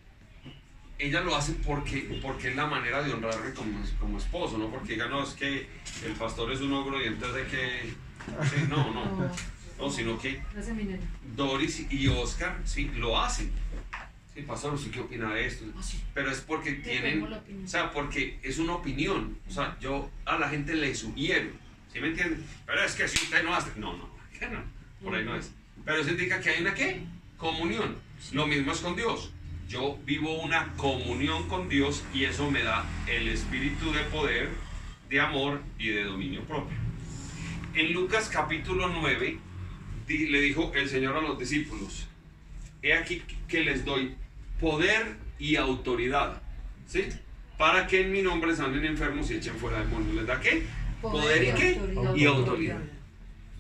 ella 1.00 1.22
lo 1.22 1.36
hace 1.36 1.54
porque, 1.66 2.20
porque 2.22 2.50
es 2.50 2.56
la 2.56 2.68
manera 2.68 3.02
de 3.02 3.14
honrarme 3.14 3.54
como, 3.54 3.80
como 4.00 4.18
esposo, 4.18 4.58
no 4.58 4.70
porque 4.70 4.94
diga, 4.94 5.08
no, 5.08 5.24
es 5.24 5.30
que 5.30 5.68
el 6.06 6.12
pastor 6.18 6.52
es 6.52 6.60
un 6.60 6.74
ogro 6.74 7.02
y 7.02 7.06
entonces 7.06 7.46
hay 7.46 7.50
que... 7.50 8.46
sí, 8.46 8.66
no, 8.70 8.92
no, 8.94 9.06
No, 9.06 9.32
no, 9.80 9.90
sino 9.90 10.20
que. 10.20 10.42
Doris 11.36 11.88
y 11.90 12.08
Oscar, 12.08 12.60
sí, 12.66 12.92
lo 12.96 13.18
hacen. 13.18 13.50
Sí, 14.34 14.42
pastor, 14.42 14.74
¿usted 14.74 14.92
qué 14.92 15.00
opina 15.00 15.34
de 15.34 15.48
esto? 15.48 15.66
Ah, 15.78 15.82
sí. 15.82 16.04
Pero 16.14 16.30
es 16.32 16.42
porque 16.42 16.74
tienen, 16.74 17.24
o 17.24 17.68
sea, 17.68 17.92
porque 17.92 18.38
es 18.44 18.60
una 18.60 18.76
opinión. 18.76 19.38
O 19.48 19.52
sea, 19.52 19.78
yo 19.80 20.12
a 20.26 20.38
la 20.38 20.50
gente 20.50 20.76
le 20.76 20.94
sugiero, 20.94 21.50
¿sí 21.94 22.00
me 22.02 22.10
entienden? 22.10 22.46
Pero 22.66 22.84
es 22.84 22.94
que 22.94 23.08
si 23.08 23.24
usted 23.24 23.44
no 23.44 23.56
hace, 23.56 23.72
no, 23.78 23.94
no, 23.94 24.10
no, 24.52 24.64
por 25.02 25.16
ahí 25.16 25.24
no 25.24 25.36
es. 25.36 25.52
Pero 25.86 26.02
eso 26.02 26.12
indica 26.12 26.42
que 26.42 26.50
hay 26.50 26.62
una 26.62 26.74
qué? 26.74 27.02
Comunión. 27.38 27.96
Lo 28.34 28.48
mismo 28.48 28.74
es 28.74 28.80
con 28.80 28.98
Dios. 28.98 29.32
Yo 29.70 30.00
vivo 30.04 30.42
una 30.42 30.74
comunión 30.78 31.48
con 31.48 31.70
Dios 31.70 32.04
y 32.12 32.24
eso 32.24 32.50
me 32.50 32.64
da 32.64 32.84
el 33.06 33.28
espíritu 33.28 33.92
de 33.94 34.00
poder, 34.06 34.50
de 35.10 35.20
amor 35.20 35.62
y 35.78 35.90
de 35.90 36.06
dominio 36.06 36.42
propio. 36.42 36.76
En 37.76 37.94
Lucas 37.94 38.30
capítulo 38.34 38.90
9 38.90 39.38
di- 40.08 40.26
le 40.28 40.42
dijo 40.42 40.72
el 40.74 40.90
Señor 40.90 41.16
a 41.18 41.22
los 41.22 41.38
discípulos, 41.38 42.08
he 42.82 42.94
aquí 42.94 43.22
que 43.48 43.62
les 43.64 43.86
doy 43.86 44.16
poder 44.60 45.16
y 45.38 45.56
autoridad, 45.56 46.42
¿sí? 46.88 47.04
Para 47.60 47.86
que 47.86 48.02
en 48.02 48.12
mi 48.12 48.24
nombre 48.24 48.56
sanen 48.56 48.84
enfermos 48.86 49.30
y 49.30 49.36
echen 49.36 49.54
fuera 49.56 49.82
demonios. 49.82 50.16
¿Les 50.16 50.26
da 50.26 50.42
qué? 50.42 50.64
Poder, 51.00 51.44
y 51.44 51.52
qué? 51.54 51.76
autoridad. 51.76 52.16
Y 52.16 52.26
autoridad. 52.26 52.80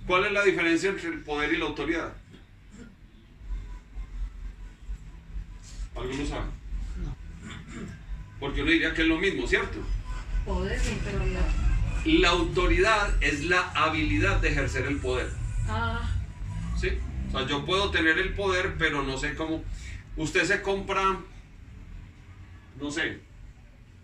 ¿Cuál 0.08 0.26
es 0.26 0.32
la 0.32 0.44
diferencia 0.44 0.90
entre 0.90 1.10
el 1.10 1.20
poder 1.20 1.54
y 1.54 1.58
la 1.58 1.66
autoridad? 1.66 2.14
¿Alguno 5.96 6.26
sabe? 6.26 6.46
Porque 8.40 8.62
uno 8.62 8.72
diría 8.72 8.94
que 8.94 9.02
es 9.02 9.08
lo 9.08 9.18
mismo, 9.18 9.46
¿cierto? 9.48 9.80
Poder 10.46 10.80
y 10.86 10.92
autoridad. 10.94 11.48
La 12.06 12.30
autoridad 12.30 13.24
es 13.24 13.46
la 13.46 13.62
habilidad 13.72 14.40
de 14.40 14.50
ejercer 14.50 14.86
el 14.86 14.98
poder. 14.98 15.30
Ah, 15.68 16.00
¿Sí? 16.80 16.90
O 17.28 17.32
sea, 17.38 17.48
yo 17.48 17.66
puedo 17.66 17.92
tener 17.92 18.18
el 18.18 18.34
poder, 18.34 18.76
pero 18.78 19.04
no 19.04 19.18
sé 19.18 19.36
cómo. 19.36 19.64
Usted 20.16 20.46
se 20.46 20.62
compra, 20.62 21.20
no 22.80 22.90
sé, 22.92 23.20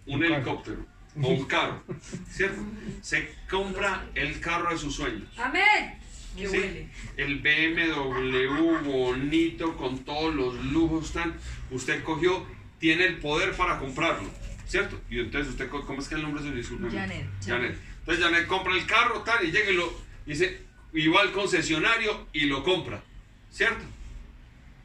un, 0.05 0.15
Un 0.15 0.21
carro. 0.21 0.35
helicóptero 0.35 0.85
o 1.21 1.27
un 1.29 1.45
carro, 1.45 1.83
¿cierto? 2.29 2.61
Se 3.01 3.33
compra 3.49 4.05
el 4.15 4.39
carro 4.41 4.69
de 4.71 4.77
sus 4.77 4.95
sueños. 4.95 5.29
Amén. 5.37 5.97
¿Sí? 6.41 6.47
huele. 6.47 6.89
El 7.17 7.39
BMW 7.39 8.89
bonito 8.89 9.75
con 9.77 9.99
todos 10.03 10.33
los 10.33 10.65
lujos 10.65 11.13
tan. 11.13 11.33
Usted 11.71 12.03
cogió, 12.03 12.45
tiene 12.79 13.05
el 13.05 13.17
poder 13.17 13.53
para 13.53 13.79
comprarlo, 13.79 14.29
¿cierto? 14.67 14.99
Y 15.09 15.19
entonces 15.19 15.51
usted, 15.51 15.69
¿cómo 15.69 15.99
es 15.99 16.07
que 16.07 16.15
el 16.15 16.21
nombre 16.21 16.43
se 16.43 16.51
disculpa? 16.51 16.89
Janet. 16.89 17.27
Janet. 17.45 17.77
Entonces 17.99 18.23
Janet 18.23 18.47
compra 18.47 18.73
el 18.73 18.85
carro 18.85 19.21
tal 19.21 19.43
y 19.45 19.51
llega 19.51 19.71
y 19.71 19.75
lo 19.75 19.93
dice 20.25 20.61
y 20.93 21.07
va 21.07 21.21
al 21.21 21.31
concesionario 21.31 22.27
y 22.31 22.41
lo 22.45 22.63
compra, 22.63 23.03
¿cierto? 23.51 23.83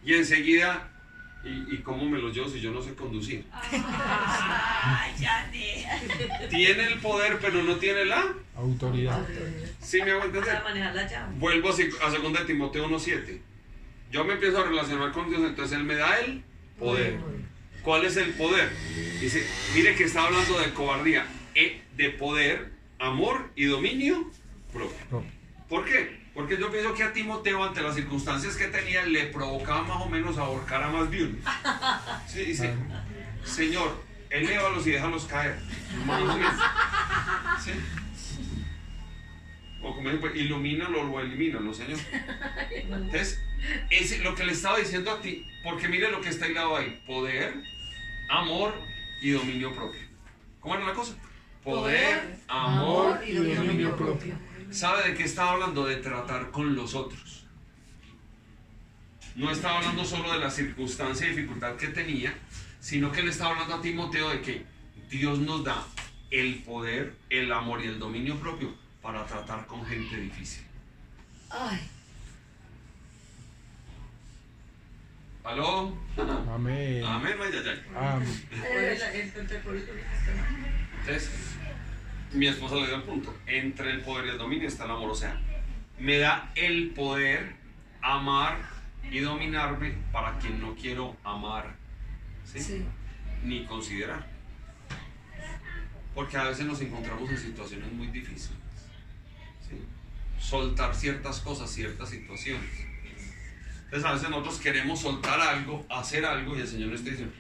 Y 0.05 0.15
enseguida 0.15 0.90
¿Y, 1.43 1.75
y 1.75 1.79
cómo 1.79 2.05
me 2.05 2.19
lo 2.19 2.29
llevo 2.31 2.49
si 2.49 2.61
yo 2.61 2.71
no 2.71 2.83
sé 2.83 2.95
conducir? 2.95 3.45
Ay. 3.63 5.13
Tiene 6.51 6.87
el 6.87 6.99
poder, 7.01 7.39
pero 7.41 7.63
no 7.63 7.77
tiene 7.77 8.05
la. 8.05 8.25
Autoridad. 8.57 9.27
¿Sí 9.81 10.03
me 10.03 10.11
hago 10.11 10.25
entender? 10.25 10.53
Para 10.55 10.65
manejar 10.65 10.95
la 10.95 11.09
llave. 11.09 11.35
Vuelvo 11.39 11.71
a, 11.71 11.73
seg- 11.73 11.97
a 12.03 12.11
2 12.11 12.47
Timoteo 12.47 12.89
1.7. 12.89 13.41
Yo 14.11 14.25
me 14.25 14.35
empiezo 14.35 14.59
a 14.61 14.65
relacionar 14.65 15.13
con 15.13 15.29
Dios, 15.31 15.41
entonces 15.43 15.79
Él 15.79 15.85
me 15.85 15.95
da 15.95 16.19
el 16.21 16.43
poder. 16.79 17.19
¿Cuál 17.83 18.05
es 18.05 18.17
el 18.19 18.31
poder? 18.35 18.71
Dice, 19.21 19.47
mire 19.75 19.95
que 19.95 20.05
está 20.05 20.25
hablando 20.27 20.59
de 20.59 20.71
cobardía, 20.75 21.27
eh, 21.55 21.81
de 21.97 22.11
poder, 22.11 22.73
amor 22.99 23.51
y 23.57 23.65
dominio 23.67 24.31
propio. 24.73 25.25
¿Por 25.69 25.85
qué? 25.87 26.21
Porque 26.41 26.57
yo 26.57 26.73
pienso 26.73 26.95
que 26.95 27.03
a 27.03 27.13
Timoteo, 27.13 27.63
ante 27.63 27.83
las 27.83 27.95
circunstancias 27.95 28.57
que 28.57 28.69
tenía, 28.69 29.05
le 29.05 29.27
provocaba 29.27 29.83
más 29.83 30.01
o 30.01 30.09
menos 30.09 30.39
ahorcar 30.39 30.83
a 30.83 30.89
más 30.89 31.11
de 31.11 31.25
uno. 31.25 31.37
Sí, 32.27 32.45
dice, 32.45 32.75
Señor, 33.45 34.03
elévalos 34.31 34.87
y 34.87 34.93
déjalos 34.93 35.27
caer. 35.27 35.59
Sí. 37.63 37.73
O 39.83 39.95
como 39.95 40.09
dice, 40.09 40.19
pues, 40.19 40.35
ilumínalo 40.35 41.13
o 41.13 41.21
elimínalo, 41.21 41.75
Señor. 41.75 41.99
Entonces, 42.71 43.39
es 43.91 44.25
lo 44.25 44.35
que 44.35 44.45
le 44.45 44.53
estaba 44.53 44.79
diciendo 44.79 45.11
a 45.11 45.21
ti, 45.21 45.47
porque 45.63 45.89
mire 45.89 46.11
lo 46.11 46.23
que 46.23 46.31
está 46.31 46.49
hilado 46.49 46.75
ahí: 46.75 47.03
poder, 47.07 47.53
amor 48.31 48.73
y 49.21 49.33
dominio 49.33 49.75
propio. 49.75 50.01
¿Cómo 50.61 50.75
era 50.75 50.87
la 50.87 50.95
cosa? 50.95 51.17
Poder, 51.63 52.39
amor 52.49 53.21
y 53.27 53.33
dominio 53.33 53.95
propio. 53.95 54.50
¿Sabe 54.71 55.11
de 55.11 55.15
qué 55.15 55.25
estaba 55.25 55.53
hablando? 55.53 55.85
De 55.85 55.97
tratar 55.97 56.51
con 56.51 56.75
los 56.75 56.95
otros. 56.95 57.45
No 59.37 59.51
estaba 59.51 59.79
hablando 59.79 60.05
solo 60.05 60.33
de 60.33 60.39
la 60.39 60.51
circunstancia 60.51 61.27
y 61.27 61.31
dificultad 61.31 61.77
que 61.77 61.89
tenía, 61.89 62.35
sino 62.81 63.11
que 63.13 63.23
le 63.23 63.31
estaba 63.31 63.51
hablando 63.51 63.77
a 63.77 63.83
Timoteo 63.83 64.31
de 64.31 64.41
que 64.41 64.65
Dios 65.09 65.39
nos 65.39 65.65
da 65.65 65.85
el 66.31 66.63
poder, 66.63 67.15
el 67.31 67.53
amor 67.53 67.83
y 67.83 67.87
el 67.87 67.99
dominio 67.99 68.39
propio 68.39 68.75
para 69.03 69.25
tratar 69.27 69.67
con 69.67 69.85
gente 69.87 70.17
difícil. 70.17 70.65
Ay, 71.51 71.81
¿Aló? 75.43 75.97
Amén. 76.55 77.03
Amén, 77.05 77.37
vaya, 77.39 77.63
ya. 77.63 78.15
Amén. 78.15 78.29
Mi 82.33 82.47
esposa 82.47 82.77
le 82.77 82.87
dio 82.87 82.97
el 82.97 83.03
punto. 83.03 83.35
Entre 83.47 83.91
el 83.91 84.01
poder 84.03 84.27
y 84.27 84.29
el 84.31 84.39
dominio 84.39 84.69
está 84.69 84.85
el 84.85 84.93
amor. 84.93 85.11
O 85.11 85.15
sea, 85.15 85.41
me 85.99 86.19
da 86.19 86.51
el 86.55 86.91
poder 86.91 87.55
amar 88.01 88.59
y 89.11 89.21
dominarme 89.21 89.95
para 90.13 90.39
quien 90.39 90.61
no 90.61 90.75
quiero 90.75 91.17
amar 91.25 91.75
¿sí? 92.45 92.61
Sí. 92.61 92.85
ni 93.45 93.65
considerar. 93.65 94.27
Porque 96.15 96.37
a 96.37 96.45
veces 96.45 96.67
nos 96.67 96.81
encontramos 96.81 97.29
en 97.31 97.39
situaciones 97.39 97.93
muy 97.93 98.09
difíciles. 98.09 98.59
¿sí? 99.69 99.77
Soltar 100.39 100.95
ciertas 100.95 101.41
cosas, 101.41 101.71
ciertas 101.71 102.11
situaciones. 102.11 102.71
Entonces 103.85 104.09
a 104.09 104.13
veces 104.13 104.31
nosotros 104.31 104.61
queremos 104.61 105.01
soltar 105.01 105.41
algo, 105.41 105.85
hacer 105.91 106.25
algo 106.25 106.57
y 106.57 106.61
el 106.61 106.69
Señor 106.69 106.95
está 106.95 107.11
diciendo. 107.11 107.35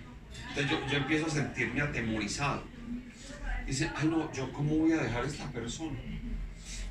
Entonces 0.48 0.70
yo, 0.70 0.86
yo 0.88 0.96
empiezo 0.98 1.26
a 1.26 1.30
sentirme 1.30 1.80
atemorizado. 1.80 2.64
Dice, 3.70 3.88
ay 3.94 4.08
no, 4.08 4.32
yo 4.32 4.52
cómo 4.52 4.78
voy 4.78 4.90
a 4.90 4.96
dejar 4.96 5.24
esta 5.24 5.48
persona. 5.52 5.96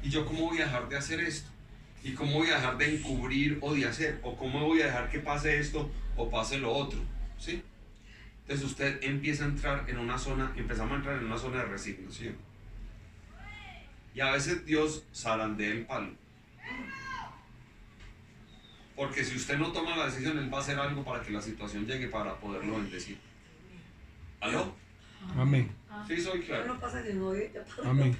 Y 0.02 0.10
yo 0.10 0.26
cómo 0.26 0.46
voy 0.46 0.60
a 0.60 0.64
dejar 0.64 0.88
de 0.88 0.96
hacer 0.96 1.20
esto. 1.20 1.50
Y 2.06 2.14
cómo 2.14 2.36
voy 2.36 2.48
a 2.52 2.56
dejar 2.56 2.78
de 2.78 2.96
encubrir 2.96 3.58
o 3.60 3.74
de 3.74 3.86
hacer. 3.86 4.22
O 4.24 4.38
cómo 4.38 4.66
voy 4.66 4.80
a 4.80 4.86
dejar 4.86 5.10
que 5.10 5.20
pase 5.20 5.60
esto 5.60 5.92
o 6.16 6.30
pase 6.30 6.58
lo 6.58 6.72
otro. 6.72 7.02
¿Sí? 7.38 7.62
Entonces 8.44 8.66
usted 8.66 9.04
empieza 9.04 9.44
a 9.44 9.48
entrar 9.48 9.90
en 9.90 9.98
una 9.98 10.18
zona, 10.18 10.54
empezamos 10.56 10.94
a 10.94 10.96
entrar 10.96 11.18
en 11.18 11.26
una 11.26 11.38
zona 11.38 11.58
de 11.58 11.66
resignación. 11.66 12.38
Y 14.16 14.22
a 14.22 14.32
veces 14.32 14.66
Dios 14.66 15.04
zarandea 15.14 15.72
el 15.72 15.86
palo. 15.86 16.14
Porque 18.96 19.26
si 19.26 19.36
usted 19.36 19.58
no 19.58 19.74
toma 19.74 19.98
la 19.98 20.06
decisión, 20.06 20.38
Él 20.38 20.54
va 20.54 20.60
a 20.60 20.62
hacer 20.62 20.80
algo 20.80 21.04
para 21.04 21.22
que 21.22 21.32
la 21.32 21.42
situación 21.42 21.86
llegue 21.86 22.08
para 22.08 22.40
poderlo 22.40 22.78
bendecir. 22.78 23.20
¿Aló? 24.40 24.74
Amén. 25.38 25.72
Sí, 26.08 26.20
soy 26.22 26.42
claro. 26.42 26.66
no 26.74 26.80
pasa 26.80 27.02
de 27.02 27.14
novio, 27.14 27.44
ya 27.54 27.64
pasa. 27.64 27.90
Amén. 27.90 28.18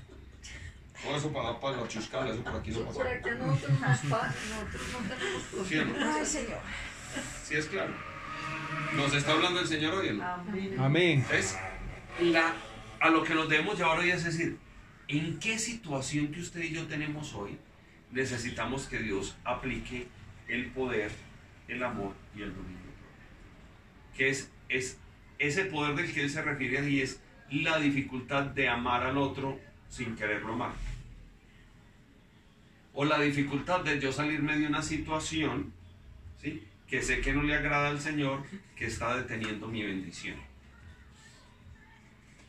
Todo 1.02 1.16
eso 1.16 1.32
para, 1.32 1.60
para 1.60 1.78
la 1.78 1.88
chuscala, 1.88 2.30
eso 2.32 2.44
por 2.44 2.56
aquí 2.56 2.72
no 2.72 2.80
Por 2.82 2.88
pasa. 2.98 3.10
aquí 3.16 3.30
nosotros 3.40 3.80
nos 3.80 4.00
pasa, 4.00 4.36
nosotros 4.50 4.84
no 4.94 5.16
tenemos 5.16 5.68
¿Sí 5.68 5.78
o 5.78 5.84
problemas. 5.84 6.00
no? 6.00 6.14
Ay, 6.16 6.26
Señor. 6.26 6.60
Sí, 7.44 7.56
es 7.56 7.66
claro. 7.68 7.94
¿Nos 8.96 9.14
está 9.14 9.32
hablando 9.32 9.60
el 9.62 9.68
Señor 9.68 9.94
hoy 9.96 10.18
no? 10.18 10.24
Amén. 10.26 10.76
Amén. 10.80 11.26
Es 11.32 11.58
la, 12.22 12.54
a 13.00 13.10
lo 13.10 13.24
que 13.24 13.34
nos 13.34 13.48
debemos 13.48 13.78
llevar 13.78 14.00
hoy 14.00 14.12
es 14.12 14.24
decir, 14.26 14.58
¿en 15.08 15.40
qué 15.40 15.58
situación 15.58 16.32
que 16.32 16.42
usted 16.42 16.62
y 16.64 16.74
yo 16.74 16.86
tenemos 16.88 17.34
hoy 17.34 17.58
necesitamos 18.12 18.88
que 18.88 19.00
Dios 19.00 19.38
aplique 19.46 20.08
el 20.48 20.66
poder, 20.72 21.12
el 21.70 21.82
amor 21.84 22.14
y 22.36 22.42
el 22.42 22.54
dominio? 22.54 22.78
Que 24.18 24.30
es, 24.30 24.52
es 24.68 24.98
ese 25.40 25.66
poder 25.66 25.96
del 25.96 26.14
que 26.14 26.24
él 26.24 26.30
se 26.30 26.42
refiere 26.42 26.80
ahí 26.80 27.02
es 27.02 27.22
la 27.50 27.80
dificultad 27.80 28.44
de 28.44 28.68
amar 28.68 29.04
al 29.04 29.18
otro 29.18 29.60
sin 29.90 30.16
quererlo 30.16 30.54
amar. 30.54 30.74
O 32.94 33.06
la 33.06 33.20
dificultad 33.20 33.82
de 33.82 34.00
yo 34.00 34.12
salirme 34.12 34.58
de 34.58 34.68
una 34.68 34.82
situación, 34.82 35.74
¿sí? 36.42 36.64
que 36.88 37.02
sé 37.02 37.22
que 37.22 37.34
no 37.34 37.44
le 37.44 37.56
agrada 37.56 37.90
al 37.90 38.00
Señor, 38.00 38.44
que 38.76 38.86
está 38.86 39.16
deteniendo 39.16 39.68
mi 39.68 39.84
bendición. 39.84 40.38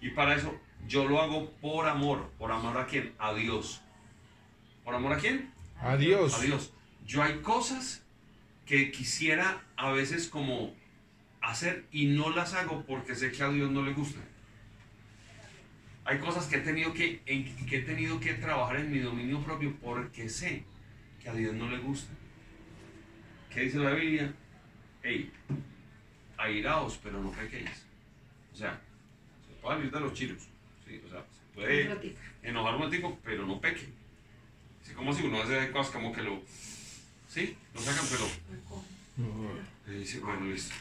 Y 0.00 0.10
para 0.10 0.34
eso 0.34 0.58
yo 0.88 1.06
lo 1.06 1.20
hago 1.20 1.50
por 1.60 1.86
amor. 1.86 2.30
¿Por 2.38 2.50
amor 2.50 2.78
a 2.78 2.86
quién? 2.86 3.14
A 3.18 3.34
Dios. 3.34 3.82
¿Por 4.84 4.94
amor 4.94 5.12
a 5.12 5.18
quién? 5.18 5.52
Adiós. 5.80 6.34
A 6.34 6.42
Dios. 6.42 6.72
Yo 7.06 7.22
hay 7.22 7.40
cosas 7.40 8.02
que 8.66 8.90
quisiera 8.90 9.62
a 9.76 9.92
veces 9.92 10.28
como 10.28 10.74
hacer 11.40 11.84
y 11.90 12.06
no 12.06 12.30
las 12.30 12.54
hago 12.54 12.84
porque 12.86 13.14
sé 13.14 13.32
que 13.32 13.42
a 13.42 13.48
Dios 13.48 13.70
no 13.70 13.82
le 13.82 13.92
gusta. 13.92 14.20
Hay 16.04 16.18
cosas 16.18 16.46
que 16.46 16.56
he 16.56 16.60
tenido 16.60 16.92
que, 16.92 17.22
en 17.26 17.54
que 17.66 17.78
he 17.78 17.82
tenido 17.82 18.18
que 18.18 18.34
trabajar 18.34 18.76
en 18.76 18.90
mi 18.90 18.98
dominio 18.98 19.40
propio 19.42 19.74
porque 19.80 20.28
sé 20.28 20.64
que 21.22 21.28
a 21.28 21.34
Dios 21.34 21.54
no 21.54 21.68
le 21.70 21.78
gusta. 21.78 22.12
¿Qué 23.52 23.60
dice 23.62 23.78
la 23.78 23.90
Biblia? 23.90 24.32
Hey, 25.02 25.32
airaos, 26.36 26.98
pero 27.02 27.22
no 27.22 27.30
pequéis. 27.30 27.86
O 28.52 28.56
sea, 28.56 28.80
se 29.46 29.54
puede 29.60 29.84
ir 29.84 29.90
de 29.90 30.00
los 30.00 30.12
chiros. 30.12 30.42
¿sí? 30.86 31.00
O 31.06 31.08
sea, 31.08 31.20
se 31.20 31.54
puede 31.54 32.16
enojar 32.42 32.76
un 32.76 32.90
tipo, 32.90 33.18
pero 33.22 33.46
no 33.46 33.60
peque. 33.60 33.88
Así 34.82 34.94
como 34.94 35.12
si 35.12 35.24
uno 35.24 35.42
hace 35.42 35.70
cosas 35.70 35.92
como 35.92 36.12
que 36.12 36.22
lo. 36.22 36.40
Sí, 37.28 37.56
lo 37.74 37.80
sacan, 37.80 38.06
pero. 38.10 39.26
y 39.86 40.00
dice, 40.00 40.20
bueno, 40.20 40.46
listo. 40.46 40.74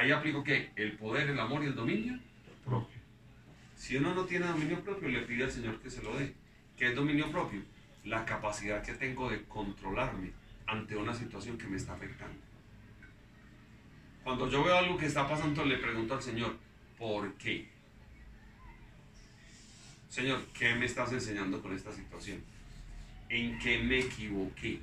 Ahí 0.00 0.12
aplico 0.12 0.42
que 0.42 0.70
el 0.76 0.96
poder, 0.96 1.28
el 1.28 1.38
amor 1.38 1.62
y 1.62 1.66
el 1.66 1.74
dominio 1.74 2.18
propio. 2.64 2.98
Si 3.76 3.98
uno 3.98 4.14
no 4.14 4.24
tiene 4.24 4.46
dominio 4.46 4.82
propio, 4.82 5.10
le 5.10 5.20
pide 5.20 5.44
al 5.44 5.52
Señor 5.52 5.78
que 5.78 5.90
se 5.90 6.02
lo 6.02 6.16
dé. 6.16 6.32
¿Qué 6.78 6.88
es 6.88 6.96
dominio 6.96 7.30
propio? 7.30 7.60
La 8.04 8.24
capacidad 8.24 8.82
que 8.82 8.94
tengo 8.94 9.28
de 9.28 9.44
controlarme 9.44 10.32
ante 10.66 10.96
una 10.96 11.12
situación 11.12 11.58
que 11.58 11.66
me 11.66 11.76
está 11.76 11.92
afectando. 11.92 12.40
Cuando 14.24 14.48
yo 14.48 14.64
veo 14.64 14.78
algo 14.78 14.96
que 14.96 15.04
está 15.04 15.28
pasando, 15.28 15.66
le 15.66 15.76
pregunto 15.76 16.14
al 16.14 16.22
Señor, 16.22 16.56
¿por 16.98 17.34
qué? 17.34 17.68
Señor, 20.08 20.46
¿qué 20.54 20.76
me 20.76 20.86
estás 20.86 21.12
enseñando 21.12 21.60
con 21.60 21.74
esta 21.74 21.92
situación? 21.92 22.42
¿En 23.28 23.58
qué 23.58 23.82
me 23.82 23.98
equivoqué? 23.98 24.80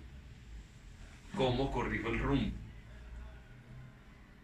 ¿Cómo 1.36 1.72
corrijo 1.72 2.10
el 2.10 2.20
rumbo? 2.20 2.56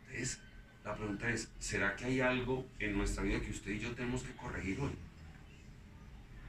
Entonces, 0.07 0.41
la 0.83 0.95
pregunta 0.95 1.29
es, 1.29 1.51
¿será 1.59 1.95
que 1.95 2.05
hay 2.05 2.21
algo 2.21 2.65
en 2.79 2.97
nuestra 2.97 3.23
vida 3.23 3.39
que 3.39 3.51
usted 3.51 3.71
y 3.71 3.79
yo 3.79 3.91
tenemos 3.91 4.23
que 4.23 4.33
corregir 4.33 4.79
hoy? 4.79 4.91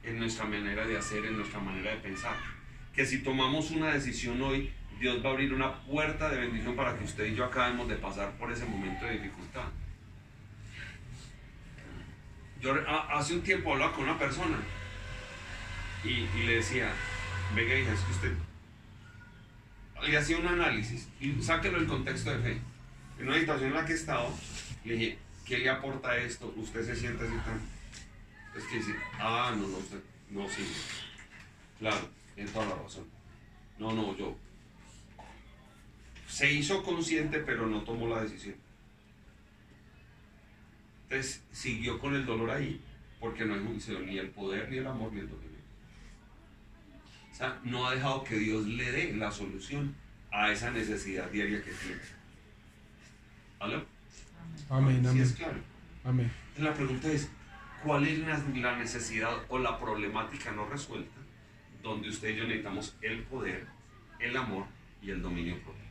En 0.03 0.19
nuestra 0.19 0.45
manera 0.45 0.85
de 0.85 0.97
hacer, 0.97 1.25
en 1.25 1.37
nuestra 1.37 1.59
manera 1.59 1.91
de 1.91 1.97
pensar. 1.97 2.35
Que 2.93 3.05
si 3.05 3.23
tomamos 3.23 3.71
una 3.71 3.91
decisión 3.91 4.41
hoy, 4.41 4.71
Dios 4.99 5.23
va 5.23 5.29
a 5.29 5.33
abrir 5.33 5.53
una 5.53 5.81
puerta 5.83 6.29
de 6.29 6.37
bendición 6.37 6.75
para 6.75 6.97
que 6.97 7.03
usted 7.03 7.25
y 7.25 7.35
yo 7.35 7.45
acabemos 7.45 7.87
de 7.87 7.95
pasar 7.95 8.31
por 8.37 8.51
ese 8.51 8.65
momento 8.65 9.05
de 9.05 9.13
dificultad. 9.13 9.65
Yo 12.61 12.73
hace 12.87 13.33
un 13.35 13.41
tiempo 13.41 13.73
hablaba 13.73 13.93
con 13.93 14.05
una 14.05 14.17
persona 14.17 14.57
y, 16.03 16.27
y 16.37 16.43
le 16.45 16.55
decía, 16.57 16.91
venga 17.55 17.77
hija, 17.77 17.93
es 17.93 17.99
que 18.01 18.11
usted 18.11 18.33
le 20.03 20.17
hacía 20.17 20.37
un 20.37 20.47
análisis 20.47 21.07
y 21.19 21.41
sáquelo 21.41 21.79
del 21.79 21.87
contexto 21.87 22.31
de 22.31 22.39
fe. 22.39 22.61
En 23.19 23.27
una 23.27 23.39
situación 23.39 23.69
en 23.69 23.75
la 23.75 23.85
que 23.85 23.93
he 23.93 23.95
estado, 23.95 24.33
le 24.83 24.93
dije, 24.93 25.17
¿qué 25.45 25.59
le 25.59 25.69
aporta 25.69 26.17
esto? 26.17 26.53
Usted 26.57 26.85
se 26.85 26.95
siente 26.95 27.25
así 27.25 27.35
tan... 27.45 27.61
Es 28.55 28.63
que 28.65 28.77
dice, 28.77 28.95
ah, 29.19 29.53
no, 29.55 29.67
no, 29.67 29.77
usted, 29.77 29.99
no, 30.29 30.47
sí. 30.49 30.65
Claro, 31.79 32.09
tiene 32.35 32.49
toda 32.51 32.67
la 32.67 32.75
razón. 32.75 33.05
No, 33.77 33.93
no, 33.93 34.15
yo. 34.17 34.35
Se 36.27 36.51
hizo 36.51 36.83
consciente, 36.83 37.39
pero 37.39 37.67
no 37.67 37.81
tomó 37.81 38.07
la 38.07 38.23
decisión. 38.23 38.55
Entonces 41.03 41.43
siguió 41.51 41.99
con 41.99 42.15
el 42.15 42.25
dolor 42.25 42.49
ahí, 42.49 42.81
porque 43.19 43.45
no 43.45 43.53
hay 43.53 43.65
juicio, 43.65 43.99
ni 43.99 44.17
el 44.17 44.29
poder, 44.29 44.69
ni 44.69 44.77
el 44.77 44.87
amor, 44.87 45.13
ni 45.13 45.19
el 45.19 45.29
dominio. 45.29 45.59
O 47.31 47.35
sea, 47.35 47.59
no 47.63 47.85
ha 47.85 47.93
dejado 47.93 48.23
que 48.23 48.37
Dios 48.37 48.65
le 48.65 48.91
dé 48.91 49.13
la 49.13 49.31
solución 49.31 49.93
a 50.31 50.51
esa 50.51 50.71
necesidad 50.71 51.29
diaria 51.29 51.61
que 51.61 51.71
tiene. 51.71 52.01
¿Aló? 53.65 53.83
Amén, 54.69 55.01
¿Sí 55.01 55.09
amén. 55.09 55.23
es 55.23 55.33
claro? 55.33 55.59
Amén. 56.03 56.31
La 56.57 56.71
pregunta 56.75 57.11
es, 57.11 57.31
¿cuál 57.83 58.05
es 58.07 58.19
la, 58.19 58.37
la 58.37 58.77
necesidad 58.77 59.33
o 59.49 59.57
la 59.57 59.79
problemática 59.79 60.51
no 60.51 60.67
resuelta 60.67 61.17
donde 61.81 62.09
usted 62.09 62.29
y 62.29 62.35
yo 62.35 62.43
necesitamos 62.43 62.95
el 63.01 63.23
poder, 63.23 63.65
el 64.19 64.37
amor 64.37 64.65
y 65.01 65.09
el 65.09 65.19
dominio 65.23 65.55
propio? 65.63 65.83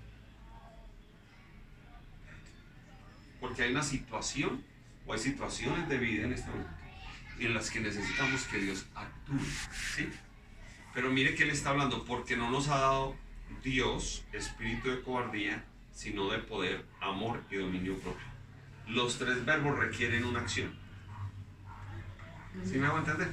Porque 3.41 3.63
hay 3.65 3.73
una 3.73 3.83
situación 3.83 4.63
o 5.05 5.13
hay 5.13 5.19
situaciones 5.19 5.89
de 5.89 5.99
vida 5.99 6.27
en 6.27 6.33
este 6.33 6.51
momento 6.51 6.71
en 7.41 7.55
las 7.55 7.73
que 7.73 7.81
necesitamos 7.81 8.45
que 8.45 8.59
Dios 8.59 8.87
actúe, 8.95 9.41
¿sí? 9.97 10.09
Pero 10.95 11.11
mire 11.11 11.35
que 11.35 11.43
Él 11.43 11.51
está 11.51 11.71
hablando, 11.71 12.05
porque 12.05 12.37
no 12.37 12.53
nos 12.53 12.69
ha 12.69 12.79
dado 12.79 13.17
Dios 13.65 14.25
espíritu 14.33 14.91
de 14.91 15.03
cobardía, 15.03 15.65
sino 15.95 16.29
de 16.29 16.39
poder, 16.39 16.85
amor 17.01 17.41
y 17.51 17.57
dominio 17.57 17.97
propio. 17.99 18.27
Los 18.89 19.17
tres 19.17 19.45
verbos 19.45 19.79
requieren 19.79 20.25
una 20.25 20.41
acción. 20.41 20.75
¿Sí 22.65 22.77
me 22.77 22.87
hago 22.87 22.99
entender? 22.99 23.33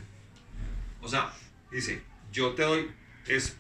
O 1.02 1.08
sea, 1.08 1.34
dice, 1.72 2.04
yo 2.32 2.54
te 2.54 2.64
doy, 2.64 2.90
es, 3.28 3.58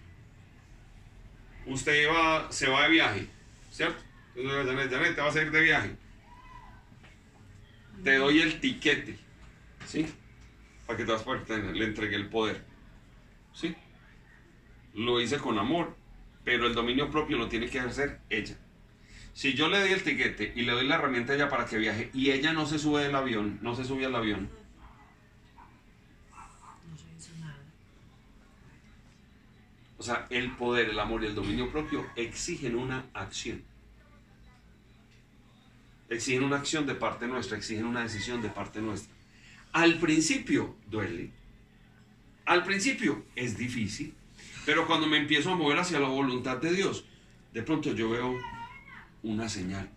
usted 1.65 2.07
va, 2.07 2.51
se 2.51 2.69
va 2.69 2.83
de 2.83 2.89
viaje, 2.91 3.27
¿cierto? 3.71 4.01
Entonces, 4.35 4.67
Janet, 4.67 4.91
Janet, 4.91 5.15
te 5.15 5.21
vas 5.21 5.35
a 5.35 5.41
ir 5.41 5.51
de 5.51 5.61
viaje. 5.61 5.95
Te 8.03 8.15
doy 8.15 8.41
el 8.41 8.59
tiquete, 8.59 9.17
¿sí? 9.85 10.07
Para 10.85 10.97
que 10.97 11.05
te 11.05 11.11
vas 11.11 11.21
a 11.21 11.25
poder 11.25 11.45
tener, 11.45 11.75
le 11.75 11.85
entregué 11.85 12.15
el 12.15 12.29
poder, 12.29 12.63
¿sí? 13.53 13.75
Lo 14.93 15.19
hice 15.19 15.37
con 15.37 15.57
amor, 15.57 15.95
pero 16.43 16.67
el 16.67 16.73
dominio 16.73 17.09
propio 17.11 17.37
lo 17.37 17.47
tiene 17.47 17.69
que 17.69 17.79
ejercer 17.79 18.21
ella. 18.29 18.57
Si 19.33 19.53
yo 19.53 19.69
le 19.69 19.79
doy 19.79 19.91
el 19.91 20.03
tiquete 20.03 20.53
y 20.55 20.63
le 20.63 20.73
doy 20.73 20.87
la 20.87 20.95
herramienta 20.95 21.33
a 21.33 21.35
ella 21.35 21.49
para 21.49 21.65
que 21.65 21.77
viaje 21.77 22.09
y 22.13 22.31
ella 22.31 22.53
no 22.53 22.65
se 22.65 22.77
sube 22.77 23.03
del 23.03 23.15
avión, 23.15 23.59
no 23.61 23.75
se 23.75 23.85
sube 23.85 24.05
al 24.05 24.15
avión, 24.15 24.49
o 29.97 30.03
sea, 30.03 30.25
el 30.31 30.51
poder, 30.55 30.89
el 30.89 30.99
amor 30.99 31.23
y 31.23 31.27
el 31.27 31.35
dominio 31.35 31.71
propio 31.71 32.03
exigen 32.15 32.75
una 32.75 33.05
acción. 33.13 33.63
Exigen 36.09 36.43
una 36.43 36.57
acción 36.57 36.87
de 36.87 36.95
parte 36.95 37.27
nuestra, 37.27 37.55
exigen 37.55 37.85
una 37.85 38.01
decisión 38.01 38.41
de 38.41 38.49
parte 38.49 38.81
nuestra. 38.81 39.13
Al 39.73 39.99
principio 39.99 40.75
duele. 40.87 41.31
Al 42.45 42.63
principio 42.63 43.23
es 43.35 43.57
difícil. 43.59 44.15
Pero 44.65 44.87
cuando 44.87 45.05
me 45.05 45.17
empiezo 45.17 45.51
a 45.51 45.55
mover 45.55 45.77
hacia 45.77 45.99
la 45.99 46.07
voluntad 46.07 46.57
de 46.57 46.73
Dios, 46.73 47.05
de 47.53 47.61
pronto 47.61 47.93
yo 47.93 48.09
veo 48.09 48.39
una 49.23 49.47
señal. 49.49 49.89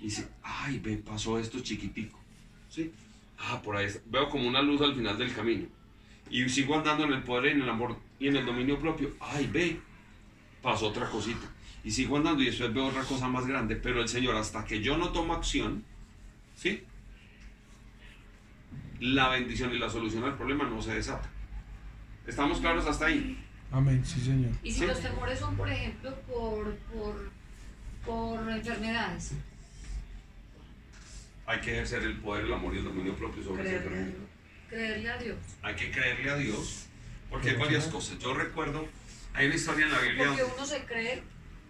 Y 0.00 0.04
dice, 0.04 0.28
ay, 0.42 0.78
ve, 0.78 0.96
pasó 0.98 1.38
esto 1.38 1.60
chiquitico. 1.60 2.18
¿Sí? 2.68 2.92
Ah, 3.38 3.60
por 3.62 3.76
ahí 3.76 3.86
está. 3.86 4.00
Veo 4.06 4.28
como 4.28 4.48
una 4.48 4.62
luz 4.62 4.80
al 4.82 4.94
final 4.94 5.16
del 5.18 5.34
camino. 5.34 5.66
Y 6.30 6.48
sigo 6.48 6.76
andando 6.76 7.04
en 7.04 7.12
el 7.12 7.22
poder, 7.22 7.52
en 7.52 7.62
el 7.62 7.68
amor 7.68 7.96
y 8.18 8.28
en 8.28 8.36
el 8.36 8.46
dominio 8.46 8.78
propio. 8.78 9.10
Ay, 9.20 9.46
ve, 9.52 9.80
pasó 10.62 10.88
otra 10.88 11.08
cosita. 11.08 11.46
Y 11.84 11.90
sigo 11.90 12.16
andando 12.16 12.42
y 12.42 12.46
después 12.46 12.72
veo 12.72 12.86
otra 12.86 13.02
cosa 13.02 13.28
más 13.28 13.46
grande. 13.46 13.76
Pero 13.76 14.00
el 14.00 14.08
Señor, 14.08 14.34
hasta 14.36 14.64
que 14.64 14.80
yo 14.82 14.96
no 14.96 15.10
tomo 15.10 15.34
acción, 15.34 15.84
¿sí? 16.56 16.82
La 19.00 19.28
bendición 19.28 19.74
y 19.74 19.78
la 19.78 19.90
solución 19.90 20.24
al 20.24 20.36
problema 20.36 20.64
no 20.64 20.80
se 20.80 20.94
desata. 20.94 21.28
¿Estamos 22.26 22.58
claros 22.60 22.86
hasta 22.86 23.06
ahí? 23.06 23.38
Amén, 23.70 24.04
sí, 24.04 24.20
Señor. 24.20 24.52
Y 24.62 24.70
si 24.72 24.80
Sí. 24.80 24.86
los 24.86 25.00
temores 25.00 25.38
son, 25.38 25.56
por 25.56 25.68
ejemplo, 25.68 26.14
por, 26.22 26.74
por, 26.76 27.30
por 28.04 28.48
enfermedades. 28.50 29.32
Hay 31.46 31.60
que 31.60 31.72
ejercer 31.72 32.02
el 32.02 32.16
poder, 32.18 32.44
el 32.46 32.54
amor 32.54 32.74
y 32.74 32.78
el 32.78 32.84
dominio 32.84 33.14
propio 33.16 33.42
sobre 33.44 33.62
esa 33.62 33.70
Creerle 33.82 33.98
a 33.98 34.00
enfermedad. 34.00 34.28
Creerle 34.68 35.10
a 35.10 35.18
Dios. 35.18 35.36
Hay 35.62 35.74
que 35.76 35.90
creerle 35.90 36.30
a 36.30 36.36
Dios, 36.36 36.86
porque 37.30 37.50
hay 37.50 37.56
varias 37.56 37.84
cosas. 37.86 38.18
Yo 38.18 38.34
recuerdo, 38.34 38.88
hay 39.34 39.46
una 39.46 39.54
historia 39.54 39.86
en 39.86 39.92
la 39.92 39.98
Biblia. 40.00 40.26
Porque 40.28 40.44
uno 40.44 40.66
se 40.66 40.84
cree 40.84 41.22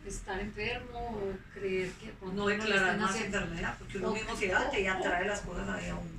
estar 0.07 0.39
enfermo 0.39 0.99
o 0.99 1.33
creer 1.55 1.91
que 1.93 2.13
No 2.33 2.47
declarar 2.47 2.77
están 2.85 3.01
más 3.01 3.11
haciendo- 3.11 3.39
enfermedad, 3.39 3.77
porque 3.79 3.99
uno 3.99 4.13
mismo 4.13 4.37
se 4.37 4.55
ate 4.55 4.81
y 4.83 4.87
atrae 4.87 5.27
las 5.27 5.41
cosas 5.41 5.69
ahí 5.69 5.89
a 5.89 5.95
uno. 5.97 6.11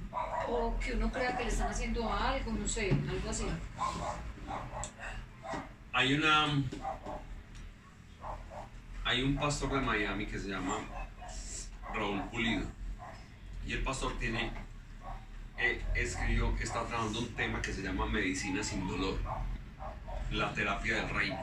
o 0.48 0.80
que 0.80 0.94
uno 0.94 1.12
crea 1.12 1.38
que 1.38 1.44
le 1.44 1.50
están 1.50 1.70
haciendo 1.70 2.12
algo, 2.12 2.52
no 2.54 2.68
sé, 2.68 2.90
algo 2.92 3.30
así. 3.30 3.46
Hay 5.94 6.14
una. 6.14 6.64
Hay 9.06 9.22
un 9.22 9.36
pastor 9.36 9.72
de 9.74 9.82
Miami 9.82 10.26
que 10.26 10.40
se 10.40 10.50
llama 10.50 10.80
Raúl 11.94 12.22
Pulido. 12.32 12.66
Y 13.68 13.74
el 13.74 13.84
pastor 13.84 14.18
tiene. 14.20 14.52
eh, 15.58 15.82
escribió, 15.96 16.54
está 16.60 16.84
trabajando 16.86 17.20
un 17.20 17.30
tema 17.36 17.62
que 17.62 17.72
se 17.72 17.82
llama 17.82 18.06
Medicina 18.08 18.64
sin 18.64 18.88
dolor. 18.88 19.18
La 20.32 20.54
terapia 20.54 20.96
del 20.98 21.10
reino. 21.10 21.40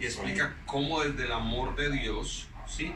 Y 0.00 0.04
explica 0.06 0.54
cómo 0.64 1.02
desde 1.02 1.24
el 1.24 1.32
amor 1.32 1.76
de 1.76 1.90
Dios, 1.90 2.48
¿sí? 2.66 2.94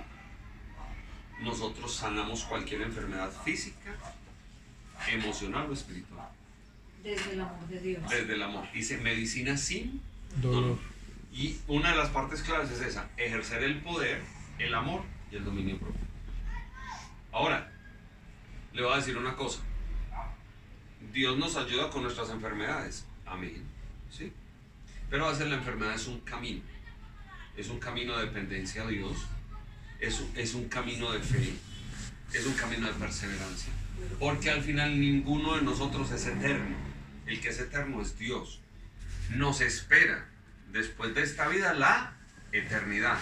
Nosotros 1.42 1.94
sanamos 1.94 2.44
cualquier 2.44 2.80
enfermedad 2.82 3.30
física, 3.44 3.94
emocional 5.12 5.68
o 5.68 5.74
espiritual. 5.74 6.28
Desde 7.02 7.32
el 7.32 7.40
amor 7.40 7.66
de 7.68 7.80
Dios. 7.80 8.08
Desde 8.08 8.32
el 8.34 8.42
amor. 8.42 8.66
Dice 8.72 8.96
medicina 8.98 9.56
sin 9.56 10.00
Dolor. 10.40 10.78
Y 11.36 11.60
una 11.68 11.90
de 11.90 11.96
las 11.96 12.08
partes 12.08 12.42
claves 12.42 12.70
es 12.70 12.80
esa, 12.80 13.10
ejercer 13.18 13.62
el 13.62 13.82
poder, 13.82 14.22
el 14.58 14.74
amor 14.74 15.02
y 15.30 15.36
el 15.36 15.44
dominio 15.44 15.78
propio. 15.78 16.00
Ahora, 17.30 17.70
le 18.72 18.82
voy 18.82 18.94
a 18.94 18.96
decir 18.96 19.18
una 19.18 19.36
cosa. 19.36 19.60
Dios 21.12 21.36
nos 21.36 21.56
ayuda 21.56 21.90
con 21.90 22.02
nuestras 22.02 22.30
enfermedades. 22.30 23.04
Amén. 23.26 23.62
¿Sí? 24.10 24.32
Pero 25.10 25.26
a 25.26 25.30
veces 25.30 25.48
la 25.48 25.56
enfermedad 25.56 25.94
es 25.94 26.06
un 26.06 26.20
camino. 26.20 26.62
Es 27.54 27.68
un 27.68 27.78
camino 27.78 28.16
de 28.16 28.26
dependencia 28.26 28.82
a 28.82 28.86
Dios. 28.86 29.26
Es 30.00 30.24
es 30.34 30.54
un 30.54 30.68
camino 30.68 31.12
de 31.12 31.20
fe. 31.20 31.52
Es 32.32 32.46
un 32.46 32.54
camino 32.54 32.86
de 32.86 32.94
perseverancia. 32.94 33.72
Porque 34.18 34.50
al 34.50 34.62
final 34.62 34.98
ninguno 34.98 35.56
de 35.56 35.62
nosotros 35.62 36.10
es 36.12 36.26
eterno. 36.26 36.76
El 37.26 37.40
que 37.40 37.50
es 37.50 37.60
eterno 37.60 38.00
es 38.00 38.18
Dios 38.18 38.60
nos 39.30 39.60
espera 39.60 40.28
después 40.72 41.14
de 41.14 41.22
esta 41.22 41.48
vida 41.48 41.74
la 41.74 42.14
eternidad. 42.52 43.18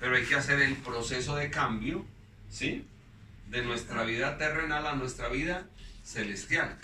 Pero 0.00 0.16
hay 0.16 0.24
que 0.24 0.34
hacer 0.34 0.60
el 0.60 0.76
proceso 0.76 1.36
de 1.36 1.50
cambio, 1.50 2.04
¿sí? 2.50 2.86
De 3.48 3.62
nuestra 3.62 4.04
vida 4.04 4.36
terrenal 4.38 4.86
a 4.86 4.94
nuestra 4.94 5.28
vida 5.28 5.66
celestial. 6.04 6.76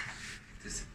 Entonces, 0.56 0.86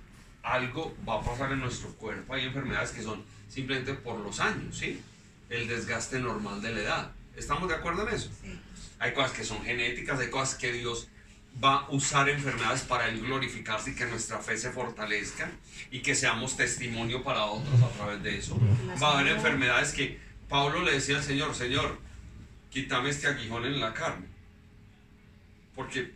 algo 0.44 0.96
va 1.08 1.20
a 1.20 1.22
pasar 1.22 1.52
en 1.52 1.60
nuestro 1.60 1.94
cuerpo. 1.96 2.34
Hay 2.34 2.46
enfermedades 2.46 2.92
que 2.92 3.02
son 3.02 3.24
simplemente 3.50 3.94
por 3.94 4.20
los 4.20 4.40
años, 4.40 4.78
¿sí? 4.78 5.02
El 5.50 5.68
desgaste 5.68 6.20
normal 6.20 6.62
de 6.62 6.74
la 6.74 6.82
edad. 6.82 7.12
¿Estamos 7.36 7.70
de 7.70 7.76
acuerdo 7.76 8.08
en 8.08 8.16
eso? 8.16 8.30
Sí. 8.42 8.60
Hay 9.00 9.14
cosas 9.14 9.32
que 9.32 9.44
son 9.44 9.64
genéticas, 9.64 10.20
hay 10.20 10.30
cosas 10.30 10.56
que 10.56 10.74
Dios 10.74 11.08
va 11.64 11.78
a 11.78 11.92
usar 11.92 12.30
enfermedades 12.30 12.82
para 12.82 13.08
Él 13.08 13.22
glorificarse 13.22 13.92
y 13.92 13.96
que 13.96 14.06
nuestra 14.06 14.40
fe 14.40 14.58
se 14.58 14.72
fortalezca 14.72 15.50
y 15.92 16.02
que 16.02 16.16
seamos 16.16 16.56
testimonio 16.56 17.24
para 17.24 17.46
otros 17.46 17.82
a 17.82 17.90
través 17.90 18.22
de 18.24 18.38
eso. 18.38 18.60
Va 19.02 19.12
a 19.12 19.20
haber 19.20 19.34
enfermedades 19.34 19.94
que 19.94 20.20
Pablo 20.50 20.82
le 20.82 20.94
decía 20.94 21.18
al 21.18 21.24
Señor, 21.24 21.56
Señor, 21.56 21.98
quítame 22.70 23.10
este 23.10 23.28
aguijón 23.28 23.66
en 23.66 23.80
la 23.80 23.94
carne. 23.94 24.28
Porque 25.76 26.14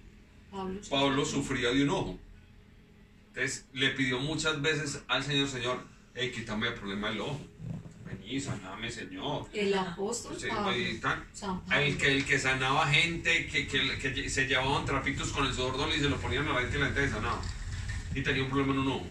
Pablo, 0.90 1.26
sufría 1.26 1.70
de 1.72 1.84
un 1.84 1.90
ojo. 1.90 2.20
Entonces 3.30 3.66
le 3.74 3.92
pidió 3.92 4.20
muchas 4.20 4.62
veces 4.62 5.02
al 5.08 5.24
Señor, 5.24 5.48
Señor, 5.48 5.84
hey, 6.14 6.32
quítame 6.34 6.68
el 6.68 6.74
problema 6.74 7.10
del 7.10 7.22
ojo. 7.22 7.40
Mí, 8.32 8.40
saname, 8.40 8.90
Señor. 8.90 9.46
El 9.52 9.74
apóstol 9.74 10.38
Sí, 10.40 10.48
Pablo. 10.48 10.74
y 10.78 10.98
tan- 11.00 11.26
San 11.34 11.60
Pablo. 11.66 11.82
El 11.84 11.98
que, 11.98 12.08
el 12.16 12.26
que 12.26 12.40
sanaba 12.40 12.88
gente, 12.88 13.46
que, 13.48 13.68
que, 13.68 13.98
que 14.00 14.30
se 14.30 14.48
llevaban 14.48 14.86
trapitos 14.86 15.34
con 15.34 15.46
el 15.46 15.54
sudor 15.54 15.90
y 15.94 16.00
se 16.00 16.08
lo 16.10 16.16
ponían 16.16 16.48
a 16.48 16.54
la 16.54 16.62
gente 16.62 16.78
y 16.78 16.80
la 16.80 16.86
gente 16.88 17.10
sanaba. 17.10 17.42
Y 18.16 18.22
tenía 18.24 18.44
un 18.44 18.50
problema 18.50 18.72
en 18.74 18.80
un 18.80 18.88
ojo. 18.88 19.08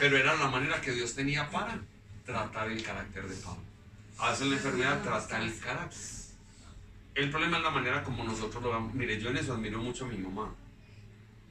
Pero 0.00 0.16
era 0.16 0.34
la 0.34 0.48
manera 0.48 0.80
que 0.80 0.90
Dios 0.90 1.14
tenía 1.14 1.48
para 1.48 1.78
tratar 2.26 2.68
el 2.72 2.82
carácter 2.82 3.28
de 3.28 3.36
Pablo. 3.36 3.62
Veces 4.20 4.46
la 4.48 4.56
enfermedad 4.56 5.02
trata 5.04 5.40
el 5.40 5.56
carácter. 5.60 5.98
El 7.14 7.30
problema 7.30 7.58
es 7.58 7.62
la 7.62 7.70
manera 7.70 8.02
como 8.02 8.24
nosotros 8.24 8.62
lo 8.64 8.72
vemos. 8.72 8.94
Mire, 8.94 9.20
yo 9.20 9.30
en 9.30 9.36
eso 9.36 9.52
admiro 9.54 9.78
mucho 9.80 10.06
a 10.06 10.08
mi 10.08 10.16
mamá. 10.18 10.52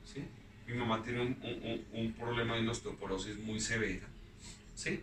¿sí? 0.06 0.26
Mi 0.68 0.74
mamá 0.74 1.02
tiene 1.02 1.22
un, 1.22 1.28
un- 1.42 1.64
un- 1.64 1.86
un 1.94 2.14
problema 2.14 2.56
de 2.56 2.62
una 2.62 2.72
osteoporosis 2.72 3.38
muy 3.40 3.60
severa. 3.62 4.06
¿sí? 4.76 5.02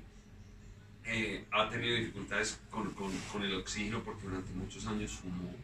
Eh, 1.08 1.44
ha 1.52 1.68
tenido 1.70 1.96
dificultades 1.96 2.58
con, 2.70 2.90
con- 2.94 3.16
con 3.32 3.42
el 3.44 3.54
oxígeno 3.54 4.02
porque 4.02 4.24
durante 4.24 4.52
muchos 4.52 4.86
años 4.86 5.12
fumó. 5.12 5.54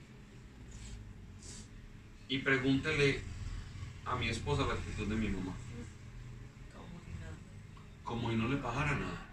Y 2.29 2.39
pregúntele 2.39 3.21
a 4.05 4.17
mi 4.17 4.29
esposa 4.29 4.65
la 4.67 4.75
actitud 4.75 5.07
de 5.09 5.17
mi 5.17 5.29
mamá. 5.29 5.53
Como 8.05 8.31
si 8.31 8.37
no 8.37 8.49
le 8.49 8.57
bajara 8.57 8.95
nada. 8.99 9.27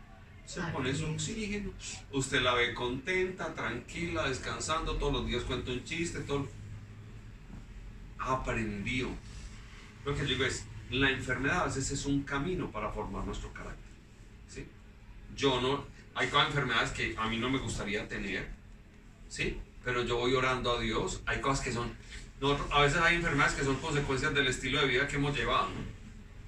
Se 0.45 0.62
pone 0.63 0.93
su 0.95 1.06
oxígeno. 1.06 1.72
Usted 2.12 2.41
la 2.41 2.56
ve 2.56 2.74
contenta, 2.74 3.54
tranquila, 3.54 4.28
descansando. 4.28 4.95
Todos 4.98 5.13
los 5.13 5.28
días 5.28 5.43
cuenta 5.43 5.72
un 5.72 5.84
chiste. 5.84 6.19
Todo. 6.22 6.48
Aprendió. 8.17 9.10
Lo 10.06 10.15
que 10.15 10.24
digo 10.24 10.43
es, 10.43 10.65
la 10.89 11.12
enfermedad 11.12 11.62
a 11.62 11.65
veces 11.65 11.91
es 11.91 12.06
un 12.06 12.24
camino 12.24 12.72
para 12.72 12.89
formar 12.91 13.26
nuestro 13.26 13.54
carácter. 13.54 13.91
¿sí? 14.48 14.65
Yo 15.36 15.62
no, 15.62 15.86
hay 16.19 16.29
enfermedades 16.47 16.91
que 16.91 17.15
a 17.17 17.27
mí 17.27 17.38
no 17.38 17.49
me 17.49 17.60
gustaría 17.60 18.08
tener, 18.08 18.47
¿sí? 19.29 19.60
Pero 19.84 20.03
yo 20.03 20.17
voy 20.17 20.34
orando 20.34 20.77
a 20.77 20.79
Dios. 20.82 21.21
Hay 21.25 21.39
cosas 21.41 21.63
que 21.63 21.71
son, 21.71 21.91
nosotros- 22.41 22.67
a 22.71 22.82
veces 22.82 22.99
hay 23.01 23.15
enfermedades 23.15 23.53
que 23.55 23.63
son 23.63 23.77
consecuencias 23.77 24.34
del 24.34 24.47
estilo 24.47 24.82
de 24.82 24.88
vida 24.88 25.08
que 25.08 25.15
hemos 25.15 25.36
llevado. 25.38 25.69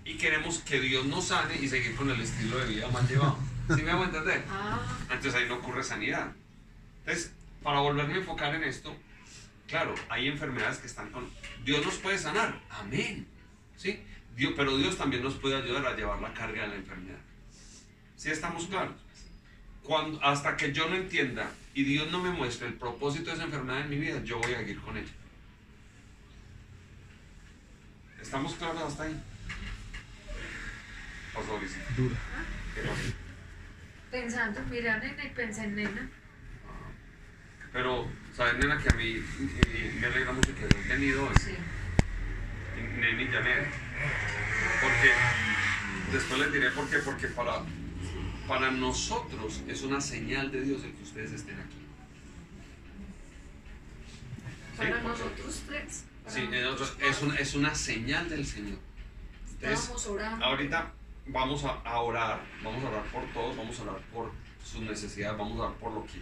Y 0.03 0.15
queremos 0.17 0.59
que 0.59 0.79
Dios 0.81 1.05
nos 1.05 1.25
sane 1.27 1.55
y 1.55 1.67
seguir 1.69 1.95
con 1.95 2.09
el 2.09 2.19
estilo 2.19 2.57
de 2.57 2.65
vida 2.65 2.87
más 2.89 3.09
llevado. 3.09 3.37
¿Sí 3.75 3.81
me 3.83 3.91
hago 3.91 4.03
entender? 4.03 4.43
Ah, 4.49 4.79
Entonces 5.03 5.35
ahí 5.35 5.47
no 5.47 5.55
ocurre 5.55 5.83
sanidad. 5.83 6.31
Entonces, 6.99 7.31
para 7.63 7.79
volverme 7.79 8.15
a 8.15 8.17
enfocar 8.17 8.53
en 8.55 8.63
esto, 8.63 8.95
claro, 9.67 9.95
hay 10.09 10.27
enfermedades 10.27 10.79
que 10.79 10.87
están 10.87 11.11
con... 11.11 11.29
Dios 11.63 11.85
nos 11.85 11.95
puede 11.95 12.17
sanar, 12.17 12.59
amén. 12.69 13.27
¿Sí? 13.77 14.03
Dios, 14.35 14.53
pero 14.57 14.75
Dios 14.77 14.97
también 14.97 15.23
nos 15.23 15.35
puede 15.35 15.55
ayudar 15.55 15.85
a 15.85 15.95
llevar 15.95 16.19
la 16.21 16.33
carga 16.33 16.63
de 16.63 16.67
la 16.69 16.75
enfermedad. 16.75 17.19
¿Sí 18.17 18.29
estamos 18.29 18.65
claros? 18.67 18.95
Cuando, 19.83 20.23
hasta 20.23 20.55
que 20.55 20.71
yo 20.71 20.87
no 20.87 20.95
entienda 20.95 21.51
y 21.73 21.83
Dios 21.83 22.11
no 22.11 22.21
me 22.21 22.29
muestre 22.29 22.67
el 22.67 22.75
propósito 22.75 23.31
de 23.31 23.35
esa 23.35 23.45
enfermedad 23.45 23.81
en 23.81 23.89
mi 23.89 23.97
vida, 23.97 24.21
yo 24.23 24.39
voy 24.39 24.53
a 24.53 24.59
seguir 24.59 24.79
con 24.81 24.95
ella. 24.97 25.11
¿Estamos 28.21 28.53
claros 28.55 28.83
hasta 28.83 29.03
ahí? 29.03 29.19
Pasó. 31.33 31.59
Dura. 31.97 32.15
¿Qué 32.75 32.81
pasó? 32.81 33.21
pensando, 34.11 34.59
mira, 34.69 34.99
nena, 34.99 35.23
y 35.23 35.29
pensé 35.29 35.63
en 35.63 35.75
nena. 35.75 36.09
Pero, 37.71 38.07
¿sabes, 38.35 38.55
nena? 38.55 38.77
Que 38.77 38.89
a 38.89 38.97
mí 38.97 39.23
me 39.99 40.07
alegra 40.07 40.33
mucho 40.33 40.53
que 40.53 40.65
hayas 40.65 40.87
venido 40.89 41.23
hoy. 41.23 41.35
Sí. 41.39 41.55
Neni 42.99 43.23
y 43.23 43.27
Janet. 43.27 43.67
Porque, 44.81 45.11
después 46.11 46.39
les 46.41 46.53
diré 46.53 46.69
por 46.71 46.89
qué. 46.89 46.97
Porque 46.97 47.27
para, 47.29 47.63
para 48.47 48.71
nosotros 48.71 49.61
es 49.67 49.81
una 49.83 50.01
señal 50.01 50.51
de 50.51 50.61
Dios 50.61 50.83
el 50.83 50.93
que 50.93 51.03
ustedes 51.03 51.31
estén 51.31 51.59
aquí. 51.59 51.77
Para 54.77 55.01
nosotros 55.01 55.63
tres. 55.67 56.05
para 56.23 56.35
Sí, 56.35 56.41
nosotros 56.47 56.79
nosotros 56.79 56.97
es, 57.09 57.21
una, 57.21 57.35
es 57.35 57.55
una 57.55 57.75
señal 57.75 58.29
del 58.29 58.45
Señor. 58.45 58.79
Entonces, 59.61 60.07
orando. 60.07 60.43
ahorita 60.45 60.91
vamos 61.27 61.63
a, 61.65 61.69
a 61.81 61.99
orar. 61.99 62.41
Vamos 62.63 62.83
a 62.83 62.89
orar 62.89 63.03
por 63.05 63.23
todos. 63.31 63.55
Vamos 63.57 63.79
a 63.79 63.83
orar 63.83 64.01
por 64.13 64.31
sus 64.63 64.81
necesidades. 64.81 65.37
Vamos 65.37 65.59
a 65.59 65.63
orar 65.63 65.77
por 65.77 65.91
lo 65.93 66.05
que 66.05 66.19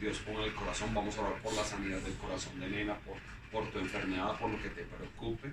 Dios 0.00 0.18
ponga 0.18 0.40
en 0.40 0.46
el 0.46 0.54
corazón. 0.54 0.94
Vamos 0.94 1.16
a 1.18 1.20
orar 1.22 1.42
por 1.42 1.52
la 1.52 1.64
sanidad 1.64 1.98
del 1.98 2.14
corazón 2.14 2.58
de 2.58 2.68
nena, 2.68 2.94
por, 3.00 3.16
por 3.52 3.70
tu 3.70 3.78
enfermedad, 3.78 4.38
por 4.38 4.50
lo 4.50 4.62
que 4.62 4.70
te 4.70 4.82
preocupe. 4.84 5.52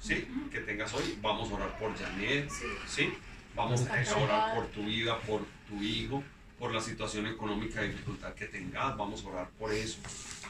¿Sí? 0.00 0.26
Que 0.50 0.60
tengas 0.60 0.92
hoy. 0.94 1.18
Vamos 1.22 1.50
a 1.50 1.54
orar 1.54 1.78
por 1.78 1.96
Janet. 1.96 2.50
Sí. 2.50 2.66
¿Sí? 2.86 3.12
Vamos 3.54 3.86
a 3.86 4.16
orar 4.18 4.54
por 4.54 4.66
tu 4.68 4.84
vida, 4.84 5.18
por 5.20 5.44
tu 5.68 5.82
hijo, 5.82 6.22
por 6.58 6.72
la 6.72 6.80
situación 6.80 7.26
económica 7.26 7.80
de 7.80 7.88
dificultad 7.88 8.32
que 8.34 8.46
tengas. 8.46 8.96
Vamos 8.96 9.24
a 9.24 9.28
orar 9.28 9.48
por 9.58 9.72
eso. 9.72 9.98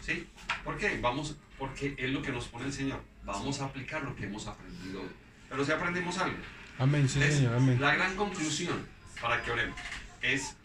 ¿Sí? 0.03 0.27
¿Por 0.65 0.77
qué? 0.79 0.99
Vamos, 1.01 1.37
porque 1.59 1.95
es 1.99 2.11
lo 2.11 2.23
que 2.23 2.33
nos 2.33 2.49
pone 2.49 2.67
el 2.67 2.73
Señor. 2.73 3.01
Vamos 3.25 3.61
a 3.61 3.67
aplicar 3.67 4.03
lo 4.03 4.15
que 4.17 4.25
hemos 4.25 4.47
aprendido. 4.47 5.03
Pero 5.49 5.65
si 5.65 5.73
aprendimos 5.73 6.19
algo. 6.19 6.37
Amén, 6.79 7.09
sí, 7.09 7.21
Es- 7.23 7.35
Señor, 7.37 7.55
amén. 7.57 7.81
La 7.81 7.95
gran 7.95 8.17
conclusión 8.17 8.87
para 9.21 9.43
que 9.43 9.51
oremos 9.51 9.79
es, 10.23 10.57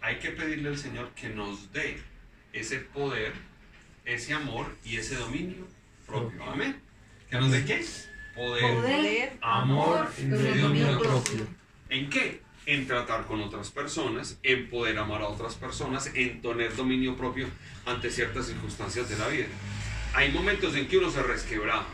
hay 0.00 0.18
que 0.18 0.30
pedirle 0.30 0.68
al 0.70 0.78
Señor 0.78 1.10
que 1.14 1.28
nos 1.28 1.72
dé 1.72 2.00
ese 2.52 2.78
poder, 2.80 3.32
ese 4.04 4.34
amor 4.34 4.74
y 4.84 4.96
ese 4.96 5.14
dominio 5.16 5.66
propio. 6.06 6.42
Amén. 6.44 6.80
¿Que 7.30 7.38
nos 7.38 7.50
dé 7.50 7.64
qué? 7.64 7.84
Poder. 8.36 8.74
Poder, 8.74 9.32
amor 9.40 9.98
amor, 9.98 10.12
y 10.18 10.58
dominio 10.60 10.98
propio. 11.00 11.46
¿En 11.88 12.10
qué? 12.10 12.42
En 12.66 12.86
tratar 12.86 13.24
con 13.26 13.40
otras 13.40 13.70
personas, 13.70 14.38
en 14.42 14.68
poder 14.68 14.98
amar 14.98 15.22
a 15.22 15.28
otras 15.28 15.54
personas, 15.54 16.10
en 16.14 16.42
tener 16.42 16.74
dominio 16.76 17.16
propio 17.16 17.48
ante 17.86 18.10
ciertas 18.10 18.46
circunstancias 18.46 19.08
de 19.08 19.16
la 19.16 19.28
vida. 19.28 19.46
Hay 20.14 20.32
momentos 20.32 20.74
en 20.74 20.88
que 20.88 20.98
uno 20.98 21.10
se 21.10 21.22
resquebraja, 21.22 21.86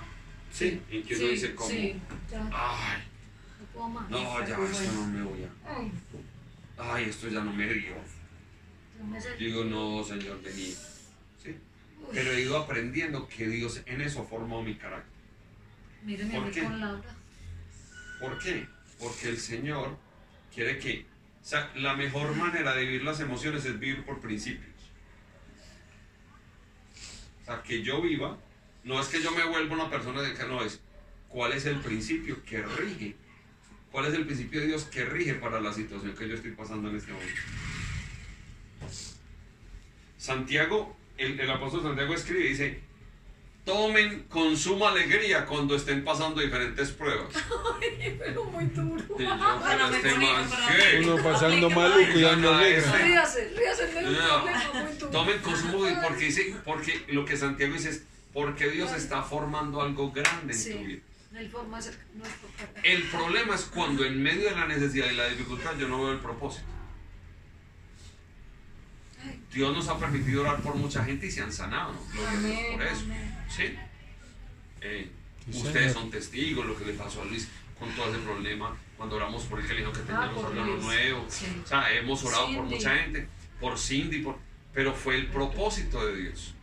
¿sí? 0.52 0.80
En 0.90 1.02
que 1.02 1.14
uno 1.14 1.24
Sí, 1.26 1.30
dice 1.30 1.54
como, 1.54 1.68
sí, 1.70 1.94
ya, 2.30 2.48
ay, 2.52 3.02
no 3.60 3.66
puedo 3.72 3.88
más. 3.88 4.08
no, 4.10 4.40
ya, 4.40 4.56
Pero 4.56 4.66
esto 4.68 4.92
no 4.92 5.06
me 5.08 5.22
voy 5.22 5.40
a... 5.44 5.76
Ay, 5.78 5.92
Ay, 6.78 7.04
esto 7.04 7.28
ya 7.28 7.40
no 7.42 7.52
me 7.52 7.66
dio. 7.72 7.94
digo, 9.38 9.64
no, 9.64 10.02
Señor, 10.02 10.40
vení. 10.42 10.74
¿Sí? 11.42 11.56
Pero 12.12 12.32
he 12.32 12.40
ido 12.40 12.56
aprendiendo 12.56 13.28
que 13.28 13.46
Dios 13.46 13.82
en 13.86 14.00
eso 14.00 14.24
formado 14.24 14.62
mi 14.62 14.74
carácter. 14.74 15.11
Míreme 16.04 16.36
a 16.36 16.38
¿por 16.38 16.46
mí 16.48 16.54
qué? 16.54 16.62
con 16.62 16.80
Laura. 16.80 17.16
¿Por 18.20 18.38
qué? 18.38 18.66
Porque 18.98 19.28
el 19.28 19.38
Señor 19.38 19.96
quiere 20.54 20.78
que... 20.78 21.06
O 21.40 21.44
sea, 21.44 21.72
la 21.74 21.94
mejor 21.94 22.34
manera 22.36 22.74
de 22.74 22.84
vivir 22.84 23.02
las 23.04 23.20
emociones 23.20 23.64
es 23.64 23.78
vivir 23.78 24.04
por 24.04 24.20
principios. 24.20 24.70
O 27.42 27.44
sea, 27.44 27.62
que 27.62 27.82
yo 27.82 28.00
viva, 28.00 28.38
no 28.84 29.00
es 29.00 29.08
que 29.08 29.20
yo 29.20 29.32
me 29.32 29.44
vuelva 29.44 29.74
una 29.74 29.90
persona 29.90 30.22
de 30.22 30.34
que 30.34 30.44
no 30.44 30.62
es. 30.62 30.80
¿Cuál 31.28 31.52
es 31.52 31.66
el 31.66 31.80
principio 31.80 32.44
que 32.44 32.62
rige? 32.62 33.16
¿Cuál 33.90 34.06
es 34.06 34.14
el 34.14 34.24
principio 34.24 34.60
de 34.60 34.68
Dios 34.68 34.84
que 34.84 35.04
rige 35.04 35.34
para 35.34 35.60
la 35.60 35.72
situación 35.72 36.14
que 36.14 36.28
yo 36.28 36.34
estoy 36.34 36.52
pasando 36.52 36.88
en 36.90 36.96
este 36.96 37.12
momento? 37.12 37.40
Santiago, 40.16 40.96
el, 41.16 41.40
el 41.40 41.50
apóstol 41.50 41.82
Santiago 41.82 42.14
escribe 42.14 42.46
y 42.46 42.48
dice, 42.50 42.80
tomen 43.64 44.24
con 44.28 44.56
suma 44.56 44.88
alegría 44.90 45.46
cuando 45.46 45.76
estén 45.76 46.04
pasando 46.04 46.40
diferentes 46.40 46.90
pruebas. 46.90 47.32
Pero 48.18 48.44
muy 48.44 48.64
duro. 48.66 49.04
Y 49.18 49.22
yo, 49.22 49.36
Bueno, 49.36 49.60
pero 49.64 49.88
me 49.88 49.96
este. 49.98 51.00
Uno 51.10 51.22
pasando 51.22 51.70
maluco 51.70 52.18
y 52.18 52.20
dando 52.22 52.50
No, 52.50 52.58
alegre. 52.58 52.78
ese- 52.78 53.48
Ríase, 53.54 54.02
No. 54.02 55.08
Tomen 55.10 55.38
consumo 55.40 55.84
de- 55.84 55.94
porque 55.96 56.24
dice, 56.26 56.54
porque 56.64 57.04
lo 57.08 57.24
que 57.24 57.36
Santiago 57.36 57.72
dice 57.74 57.90
es, 57.90 58.02
porque 58.32 58.68
Dios 58.70 58.92
está 58.92 59.22
formando 59.22 59.80
algo 59.82 60.10
grande 60.10 60.52
en 60.52 60.58
Sí. 60.58 60.72
tu 60.72 60.78
vida. 60.84 61.00
El 62.82 63.02
problema 63.04 63.54
es 63.54 63.62
cuando 63.62 64.04
en 64.04 64.22
medio 64.22 64.50
de 64.50 64.56
la 64.56 64.66
necesidad 64.66 65.10
y 65.10 65.14
la 65.14 65.28
dificultad 65.28 65.72
yo 65.78 65.88
no 65.88 66.02
veo 66.02 66.12
el 66.12 66.18
propósito. 66.18 66.64
Dios 69.52 69.74
nos 69.74 69.88
ha 69.88 69.98
permitido 69.98 70.42
orar 70.42 70.60
por 70.62 70.74
mucha 70.76 71.04
gente 71.04 71.26
y 71.26 71.30
se 71.30 71.42
han 71.42 71.52
sanado. 71.52 71.94
Gloria 72.12 72.30
a 72.30 72.40
Dios 72.40 72.58
por 72.72 72.82
eso. 72.82 73.02
amén. 73.04 73.38
¿Sí? 73.48 73.62
Eh, 74.80 75.10
ustedes 75.52 75.92
son 75.92 76.10
testigos 76.10 76.66
lo 76.66 76.76
que 76.76 76.84
le 76.86 76.92
pasó 76.94 77.22
a 77.22 77.24
Luis 77.24 77.48
con 77.78 77.88
todo 77.94 78.10
ese 78.10 78.18
problema 78.22 78.76
cuando 78.96 79.16
oramos 79.16 79.44
por 79.44 79.60
el 79.60 79.66
que 79.66 79.74
le 79.74 79.80
dijo 79.80 79.92
que 79.92 80.00
tenía 80.00 80.22
Ah, 80.22 80.64
nuevos. 80.80 81.32
Sí. 81.32 81.46
O 81.64 81.66
sea, 81.66 81.92
hemos 81.92 82.24
orado 82.24 82.54
por 82.54 82.64
mucha 82.64 82.94
gente, 82.96 83.26
por 83.60 83.78
Cindy, 83.78 84.20
por, 84.22 84.38
pero 84.72 84.94
fue 84.94 85.16
el 85.16 85.26
propósito 85.26 86.04
de 86.06 86.16
Dios. 86.22 86.54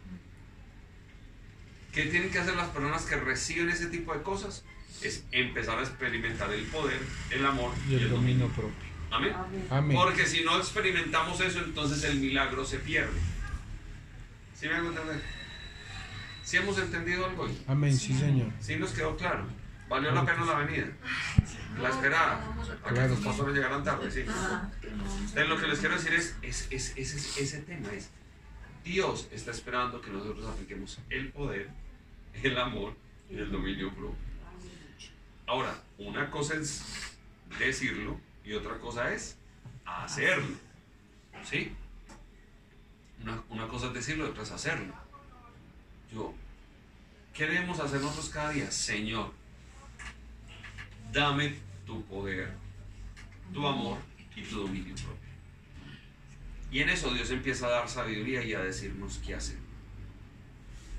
¿Qué 1.94 2.06
tienen 2.06 2.30
que 2.30 2.40
hacer 2.40 2.56
las 2.56 2.70
personas 2.70 3.04
que 3.06 3.16
reciben 3.18 3.70
ese 3.70 3.88
tipo 3.88 4.14
de 4.14 4.22
cosas? 4.22 4.64
Es 5.02 5.24
empezar 5.32 5.80
a 5.80 5.82
experimentar 5.82 6.52
el 6.54 6.64
poder, 6.66 7.00
el 7.32 7.46
amor 7.46 7.72
Y 7.90 7.96
el 7.96 8.10
dominio 8.10 8.48
propio. 8.48 8.89
Amén. 9.12 9.34
Amén. 9.70 9.98
Porque 9.98 10.26
si 10.26 10.44
no 10.44 10.58
experimentamos 10.58 11.40
eso, 11.42 11.60
entonces 11.60 12.04
el 12.04 12.20
milagro 12.20 12.64
se 12.66 12.80
pierde. 12.80 13.20
¿Sí 14.56 14.68
me 14.68 14.76
hago 14.76 14.90
entender? 14.90 15.22
¿Sí 16.44 16.58
hemos 16.58 16.78
entendido 16.80 17.26
algo 17.26 17.44
hoy? 17.44 17.58
Amén, 17.68 17.96
sí, 17.96 18.14
Señor. 18.14 18.52
¿Sí 18.60 18.76
nos 18.76 18.92
quedó 18.92 19.16
claro? 19.18 19.46
Valió 19.88 20.12
la 20.12 20.24
pena 20.26 20.46
la 20.46 20.60
venida. 20.60 20.88
La 21.82 21.90
esperada. 21.90 22.44
A 22.86 22.94
que 22.94 23.08
los 23.08 23.20
pastores 23.20 23.56
llegaran 23.56 23.84
tarde, 23.84 24.12
sí. 24.12 24.22
Entonces 24.22 25.48
lo 25.50 25.58
que 25.60 25.68
les 25.68 25.80
quiero 25.80 25.96
decir 25.96 26.14
es, 26.14 26.36
es, 26.42 26.68
es- 26.72 26.94
es- 26.98 27.14
es- 27.16 27.38
ese 27.38 27.62
tema 27.62 27.92
es, 27.94 28.10
Dios 28.84 29.28
está 29.32 29.52
esperando 29.52 30.02
que 30.02 30.10
nosotros 30.12 30.46
apliquemos 30.48 31.00
el 31.10 31.30
poder, 31.32 31.70
el 32.44 32.58
amor 32.58 32.96
y 33.30 33.38
el 33.38 33.52
dominio 33.52 33.90
propio. 33.92 34.16
Ahora, 35.48 35.74
una 35.98 36.30
cosa 36.30 36.56
es 36.56 36.84
decirlo 37.58 38.20
y 38.50 38.54
otra 38.54 38.80
cosa 38.80 39.14
es 39.14 39.38
hacerlo. 39.86 40.58
¿Sí? 41.48 41.72
Una, 43.22 43.44
una 43.50 43.68
cosa 43.68 43.88
es 43.88 43.94
decirlo 43.94 44.26
y 44.26 44.30
otra 44.32 44.42
es 44.42 44.52
hacerlo. 44.52 44.92
Yo, 46.12 46.34
¿qué 47.32 47.46
debemos 47.46 47.80
hacer 47.80 48.02
nosotros 48.02 48.30
cada 48.30 48.50
día? 48.50 48.72
Señor, 48.72 49.32
dame 51.14 51.60
tu 51.86 52.04
poder, 52.06 52.52
tu 53.54 53.68
amor 53.68 54.00
y 54.36 54.42
tu 54.42 54.62
dominio 54.62 54.96
propio. 54.96 55.30
Y 56.72 56.80
en 56.80 56.90
eso 56.90 57.14
Dios 57.14 57.30
empieza 57.30 57.68
a 57.68 57.70
dar 57.70 57.88
sabiduría 57.88 58.44
y 58.44 58.56
a 58.56 58.62
decirnos 58.62 59.20
qué 59.24 59.36
hacer. 59.36 59.58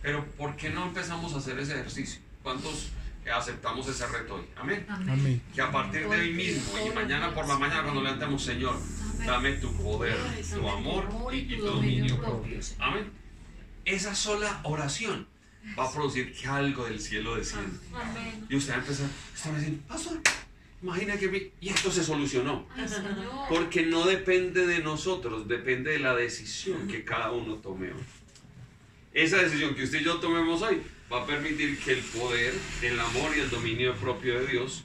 Pero 0.02 0.24
¿por 0.36 0.54
qué 0.54 0.70
no 0.70 0.86
empezamos 0.86 1.34
a 1.34 1.38
hacer 1.38 1.58
ese 1.58 1.72
ejercicio? 1.72 2.20
¿Cuántos 2.44 2.90
aceptamos 3.28 3.86
ese 3.88 4.06
reto 4.06 4.36
hoy? 4.36 4.44
Amén. 4.56 4.86
Amén. 4.88 5.42
Que 5.54 5.60
a 5.60 5.70
partir 5.70 6.08
de 6.08 6.16
hoy 6.16 6.32
mismo 6.32 6.78
y 6.86 6.94
mañana 6.94 7.34
por 7.34 7.46
la 7.46 7.58
mañana 7.58 7.82
cuando 7.82 8.02
levantemos, 8.02 8.42
Señor, 8.42 8.76
dame 9.26 9.52
tu 9.54 9.72
poder, 9.76 10.16
tu 10.52 10.68
amor 10.68 11.08
y 11.32 11.56
tu 11.56 11.64
dominio 11.64 12.18
propio. 12.18 12.58
Amén. 12.78 13.10
Esa 13.84 14.14
sola 14.14 14.60
oración 14.64 15.26
va 15.78 15.86
a 15.86 15.92
producir 15.92 16.32
que 16.34 16.48
algo 16.48 16.84
del 16.84 17.00
cielo 17.00 17.36
descienda. 17.36 17.78
Amén. 17.94 18.46
Y 18.48 18.56
usted 18.56 18.72
va 18.72 18.76
a 18.76 18.80
empezar, 18.80 19.08
está 19.34 19.54
diciendo, 19.54 19.82
pastor, 19.86 20.20
imagina 20.82 21.16
que 21.16 21.28
mi... 21.28 21.52
Y 21.60 21.68
esto 21.68 21.90
se 21.90 22.02
solucionó. 22.04 22.66
Porque 23.48 23.84
no 23.84 24.06
depende 24.06 24.66
de 24.66 24.80
nosotros, 24.80 25.48
depende 25.48 25.92
de 25.92 25.98
la 25.98 26.14
decisión 26.14 26.88
que 26.88 27.04
cada 27.04 27.32
uno 27.32 27.56
tome 27.56 27.88
hoy. 27.88 28.02
Esa 29.12 29.38
decisión 29.38 29.74
que 29.74 29.84
usted 29.84 30.00
y 30.00 30.04
yo 30.04 30.18
tomemos 30.20 30.62
hoy 30.62 30.82
va 31.12 31.22
a 31.22 31.26
permitir 31.26 31.78
que 31.78 31.92
el 31.92 32.00
poder, 32.00 32.54
el 32.82 33.00
amor 33.00 33.36
y 33.36 33.40
el 33.40 33.50
dominio 33.50 33.94
propio 33.96 34.40
de 34.40 34.46
Dios 34.46 34.84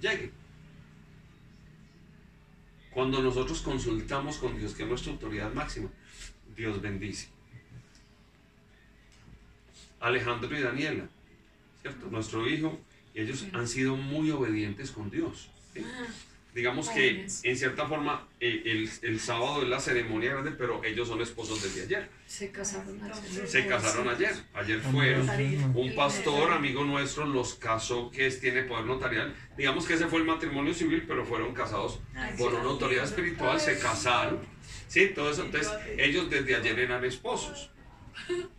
llegue. 0.00 0.32
Cuando 2.90 3.22
nosotros 3.22 3.60
consultamos 3.60 4.38
con 4.38 4.58
Dios, 4.58 4.74
que 4.74 4.82
es 4.82 4.88
nuestra 4.88 5.12
autoridad 5.12 5.52
máxima, 5.52 5.90
Dios 6.56 6.80
bendice. 6.80 7.28
Alejandro 10.00 10.56
y 10.56 10.62
Daniela, 10.62 11.08
¿cierto? 11.82 12.08
Nuestro 12.08 12.48
hijo, 12.48 12.78
ellos 13.14 13.46
han 13.52 13.68
sido 13.68 13.96
muy 13.96 14.30
obedientes 14.30 14.90
con 14.90 15.10
Dios. 15.10 15.50
Digamos 16.58 16.88
que 16.88 17.24
en 17.44 17.56
cierta 17.56 17.86
forma 17.86 18.26
eh, 18.40 18.62
el, 18.64 18.90
el 19.02 19.20
sábado 19.20 19.62
es 19.62 19.68
la 19.68 19.78
ceremonia 19.78 20.32
grande, 20.32 20.50
pero 20.50 20.82
ellos 20.82 21.06
son 21.06 21.20
esposos 21.20 21.62
desde 21.62 21.84
ayer. 21.84 22.08
Se 22.26 22.50
casaron 22.50 23.00
ayer. 23.00 23.46
Se 23.46 23.66
casaron 23.68 24.08
ayer. 24.08 24.32
Ayer 24.54 24.80
fueron. 24.80 25.30
Un 25.76 25.94
pastor, 25.94 26.50
amigo 26.50 26.82
nuestro, 26.82 27.26
los 27.26 27.54
casó, 27.54 28.10
que 28.10 28.26
es, 28.26 28.40
tiene 28.40 28.64
poder 28.64 28.86
notarial. 28.86 29.36
Digamos 29.56 29.86
que 29.86 29.94
ese 29.94 30.08
fue 30.08 30.18
el 30.18 30.26
matrimonio 30.26 30.74
civil, 30.74 31.04
pero 31.06 31.24
fueron 31.24 31.54
casados 31.54 32.00
por 32.36 32.52
una 32.52 32.64
autoridad 32.64 33.04
espiritual, 33.04 33.60
se 33.60 33.78
casaron. 33.78 34.40
Sí, 34.88 35.12
todo 35.14 35.30
eso. 35.30 35.44
Entonces, 35.44 35.72
ellos 35.96 36.28
desde 36.28 36.56
ayer 36.56 36.76
eran 36.76 37.04
esposos. 37.04 37.70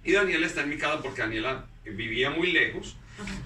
Y 0.05 0.13
Daniela 0.13 0.47
está 0.47 0.61
en 0.61 0.69
mi 0.69 0.77
casa 0.77 1.01
porque 1.01 1.21
Daniela 1.21 1.67
vivía 1.83 2.29
muy 2.29 2.53
lejos. 2.53 2.95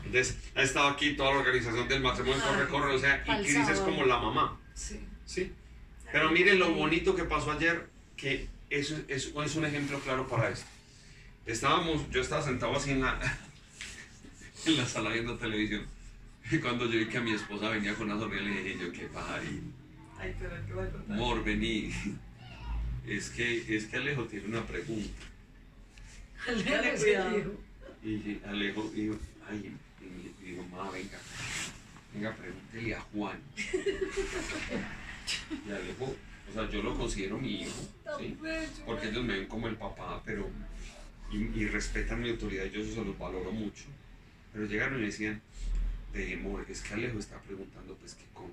Entonces, 0.05 0.37
ha 0.55 0.61
estado 0.61 0.89
aquí 0.89 1.15
toda 1.15 1.31
la 1.31 1.39
organización 1.39 1.87
del 1.87 2.01
matrimonio, 2.01 2.41
corre, 2.43 2.67
corre, 2.67 2.95
o 2.95 2.99
sea, 2.99 3.23
y 3.25 3.43
Cris 3.43 3.69
es 3.69 3.79
como 3.79 4.05
la 4.05 4.19
mamá. 4.19 4.59
Sí. 4.73 4.99
Sí. 5.25 5.51
Pero 6.11 6.31
miren 6.31 6.59
lo 6.59 6.73
bonito 6.73 7.15
que 7.15 7.23
pasó 7.23 7.51
ayer, 7.51 7.87
que 8.15 8.47
eso 8.69 8.95
es, 9.07 9.33
es 9.35 9.55
un 9.55 9.65
ejemplo 9.65 9.99
claro 9.99 10.27
para 10.27 10.49
esto. 10.49 10.67
Estábamos, 11.45 12.09
yo 12.11 12.21
estaba 12.21 12.41
sentado 12.41 12.75
así 12.75 12.91
en 12.91 13.01
la, 13.01 13.19
en 14.65 14.77
la 14.77 14.85
sala 14.85 15.09
viendo 15.11 15.37
televisión. 15.37 15.85
Y 16.51 16.57
cuando 16.59 16.85
yo 16.85 16.99
vi 16.99 17.07
que 17.07 17.19
mi 17.19 17.31
esposa 17.31 17.69
venía 17.69 17.95
con 17.95 18.09
una 18.09 18.19
sonrisa, 18.19 18.43
le 18.43 18.63
dije 18.63 18.77
yo, 18.79 18.91
qué 18.91 19.07
pajarín. 19.07 19.73
Ay, 20.19 20.35
pero 20.39 20.55
¿qué 20.67 20.73
voy 20.73 20.85
a 20.85 20.91
contar? 20.91 21.15
Amor, 21.15 21.43
vení. 21.43 21.91
Es 23.05 23.31
que, 23.31 23.75
es 23.75 23.87
que 23.87 23.97
Alejo 23.97 24.23
tiene 24.23 24.45
una 24.45 24.65
pregunta. 24.65 25.25
Dale 26.47 26.93
cuidado. 26.93 27.53
Y 28.01 28.39
Alejo 28.47 28.89
dijo, 28.95 29.17
ay, 29.49 29.75
y 30.01 30.43
dijo, 30.43 30.63
mamá, 30.63 30.91
venga, 30.91 31.17
venga, 32.13 32.35
pregúntele 32.35 32.95
a 32.95 33.01
Juan. 33.01 33.39
Y 35.65 35.71
Alejo, 35.71 36.13
o 36.49 36.53
sea, 36.53 36.69
yo 36.69 36.83
lo 36.83 36.97
considero 36.97 37.37
mi 37.37 37.61
hijo, 37.61 37.71
¿sí? 38.19 38.37
Porque 38.85 39.07
ellos 39.07 39.23
me 39.23 39.37
ven 39.39 39.47
como 39.47 39.69
el 39.69 39.77
papá, 39.77 40.21
pero, 40.25 40.49
y, 41.31 41.37
y 41.37 41.67
respetan 41.67 42.21
mi 42.21 42.29
autoridad, 42.29 42.65
yo 42.65 42.81
eso 42.81 42.95
se 42.95 43.05
los 43.05 43.17
valoro 43.17 43.51
mucho. 43.53 43.85
Pero 44.51 44.65
llegaron 44.65 44.95
y 44.95 44.99
me 44.99 45.05
decían, 45.05 45.41
de 46.11 46.33
amor, 46.33 46.65
es 46.69 46.81
que 46.81 46.93
Alejo 46.93 47.19
está 47.19 47.39
preguntando, 47.39 47.95
pues, 47.95 48.15
que 48.15 48.25
cómo 48.33 48.51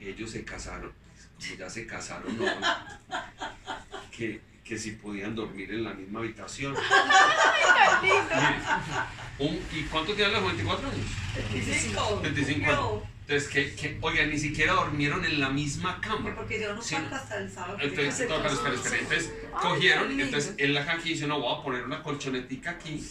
ellos 0.00 0.30
se 0.30 0.44
casaron, 0.44 0.92
pues, 1.36 1.50
como 1.50 1.58
ya 1.58 1.70
se 1.70 1.86
casaron, 1.86 2.36
no, 2.36 2.44
que, 4.10 4.40
que 4.68 4.76
si 4.78 4.92
podían 4.92 5.34
dormir 5.34 5.72
en 5.72 5.82
la 5.84 5.94
misma 5.94 6.20
habitación. 6.20 6.74
Un- 9.38 9.60
¿Y 9.72 9.82
cuánto 9.84 10.12
tiene 10.14 10.34
Alejo? 10.36 10.50
¿24 10.50 10.78
años? 10.78 11.06
25. 11.52 12.20
25 12.22 12.66
años. 12.66 13.02
Entonces, 13.26 13.48
que, 13.48 13.74
que, 13.74 13.98
oigan, 14.00 14.30
ni 14.30 14.38
siquiera 14.38 14.72
durmieron 14.74 15.24
en 15.24 15.38
la 15.40 15.48
misma 15.50 16.00
cama. 16.00 16.34
Porque 16.34 16.60
yo 16.60 16.74
no 16.74 16.82
Sí. 16.82 16.94
hasta 16.96 17.38
el 17.38 17.50
sábado. 17.50 17.76
Entonces, 17.80 18.28
no, 18.28 18.36
pero 18.42 18.54
espera, 18.54 18.74
espera. 18.74 18.96
Entonces, 18.98 19.32
cogieron, 19.60 20.20
entonces 20.20 20.54
él 20.58 20.74
la 20.74 20.82
aquí 20.82 21.10
dice, 21.10 21.26
no, 21.26 21.40
voy 21.40 21.58
a 21.58 21.62
poner 21.62 21.84
una 21.84 22.02
colchonetica 22.02 22.70
aquí 22.70 23.04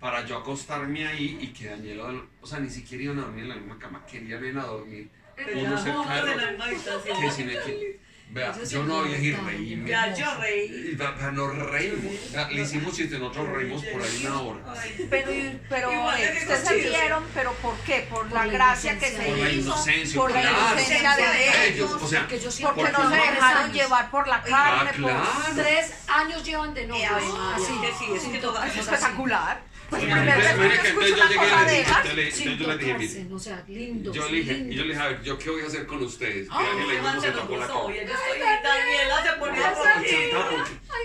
para 0.00 0.24
yo 0.26 0.38
acostarme 0.38 1.06
ahí 1.06 1.38
y 1.40 1.48
que 1.48 1.66
Daniela, 1.68 2.12
o 2.40 2.46
sea, 2.46 2.60
ni 2.60 2.70
siquiera 2.70 3.04
iban 3.04 3.18
a 3.18 3.22
dormir 3.22 3.44
en 3.44 3.48
la 3.50 3.56
misma 3.56 3.78
cama, 3.78 4.04
querían 4.06 4.44
ir 4.44 4.58
a 4.58 4.62
dormir 4.64 5.10
Pero 5.36 5.58
uno 5.58 5.76
cerca 5.78 6.18
en 6.18 6.26
la 6.38 6.50
misma 6.50 6.64
habitación. 6.66 7.20
Que 7.20 7.30
sin 7.30 7.50
equi- 7.50 7.96
Vea, 8.30 8.54
yo 8.68 8.82
no 8.84 9.00
había 9.00 9.18
ir 9.18 9.34
aguantaban. 9.34 9.58
reírme. 9.58 9.88
Ya 9.88 10.14
yo 10.14 10.34
reí. 10.38 10.92
Y 10.92 11.32
Nos 11.32 11.56
reímos. 11.70 12.32
Vea, 12.32 12.48
Le 12.50 12.62
hicimos 12.62 12.94
chiste, 12.94 13.18
nosotros 13.18 13.48
reímos 13.48 13.82
por 13.84 14.02
ahí 14.02 14.26
una 14.26 14.40
hora. 14.42 14.60
Pero, 15.08 15.30
pero 15.68 15.90
ustedes 15.90 16.60
se 16.68 16.74
rieron, 16.74 17.24
pero 17.34 17.52
¿por 17.54 17.74
qué? 17.80 18.06
Por 18.10 18.28
Por 18.28 18.32
la 18.32 18.46
la 18.46 18.52
gracia 18.52 18.98
que 18.98 19.06
se 19.10 19.16
Por 19.22 19.38
la 19.38 19.50
inocencia, 19.50 20.20
por 20.20 20.30
la 20.30 20.40
claro. 20.42 20.56
inocencia 20.72 21.16
de 21.16 21.68
Ellos, 21.68 21.90
o 21.92 22.08
sea, 22.08 22.28
Porque 22.28 22.92
no 22.92 23.10
se 23.10 23.16
dejaron 23.16 23.72
llevar 23.72 24.10
por 24.10 24.28
la 24.28 24.36
Ah, 24.36 24.42
carne, 24.84 24.90
por 25.00 25.10
claro. 25.10 25.26
Tres 25.54 25.92
años 26.08 26.44
llevan 26.44 26.74
de 26.74 26.86
novio. 26.86 27.08
Así, 27.54 27.72
Que 27.80 27.92
sí, 27.92 28.04
es 28.14 28.76
espectacular. 28.78 29.67
Pues 29.88 30.02
entonces, 30.02 30.80
que 30.80 30.88
yo 30.88 31.06
entonces 31.06 31.28
llegué 31.30 31.46
y 31.46 31.64
le 31.64 31.78
dije, 31.78 31.92
yo 32.04 32.12
le- 32.12 32.30
sin 32.30 32.58
yo 32.58 32.66
le 32.68 32.76
dije, 32.76 32.94
mire, 32.98 33.08
tocarse, 33.08 33.34
o 33.34 33.38
sea, 33.38 33.64
lindos, 33.68 34.14
Yo 34.14 34.28
le 34.28 34.36
dije, 34.36 34.52
y 34.52 34.56
lindos. 34.56 34.76
yo 34.76 34.82
le 34.82 34.88
dije, 34.90 35.00
a 35.02 35.08
ver, 35.08 35.22
¿yo 35.22 35.38
qué 35.38 35.50
voy 35.50 35.62
a 35.62 35.66
hacer 35.66 35.86
con 35.86 36.02
ustedes? 36.02 36.46
Y 36.46 36.50
Ah, 36.50 36.62
Daniela 36.62 36.92
y 36.92 36.96
los 37.14 37.22
sentamos 37.22 37.58
la 37.58 37.64
estoy 37.64 37.94
Daniela 38.62 39.22
se 39.22 39.32
ponía 39.38 39.74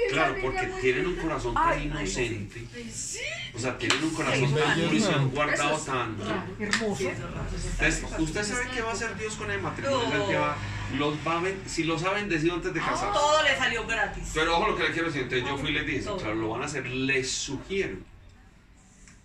Claro, 0.10 0.36
porque 0.41 0.65
tienen 0.82 1.08
un 1.08 1.15
corazón 1.15 1.54
tan 1.54 1.82
inocente. 1.82 2.67
Sí. 2.93 3.19
O 3.56 3.60
sea, 3.60 3.78
tienen 3.78 4.04
un 4.04 4.10
corazón 4.13 4.54
tan 4.56 4.80
puro 4.80 4.93
y 4.93 5.00
se 5.00 5.13
han 5.13 5.30
guardado 5.30 5.69
Eso 5.69 5.78
es 5.80 5.86
tan. 5.86 6.19
raro. 6.19 6.43
Hermoso. 6.60 7.04
Entonces, 7.04 8.04
usted 8.19 8.43
sabe 8.43 8.67
qué 8.74 8.82
va 8.82 8.89
a 8.89 8.93
hacer 8.93 9.17
Dios 9.17 9.36
con 9.36 9.50
el 9.50 9.62
matrimonio. 9.62 10.28
Que 10.28 10.36
va, 10.36 10.58
los 10.98 11.13
va 11.26 11.39
a 11.39 11.43
si 11.67 11.84
los 11.86 12.04
ha 12.04 12.12
bendecido 12.12 12.56
antes 12.56 12.74
de 12.74 12.80
casarse. 12.82 13.06
Todo 13.13 13.43
le 13.43 13.56
salió 13.56 13.88
gratis. 13.88 14.32
Pero 14.34 14.58
ojo 14.58 14.72
lo 14.72 14.76
que 14.76 14.84
le 14.84 14.91
quiero 14.91 15.08
decir. 15.08 15.22
Entonces 15.24 15.48
yo 15.48 15.58
fui 15.58 15.69
y 15.69 15.74
les 15.74 15.86
dije, 15.86 16.02
claro, 16.02 16.36
lo 16.36 16.50
van 16.50 16.63
a 16.63 16.65
hacer. 16.65 16.86
Les 16.86 17.32
sugiero 17.32 17.96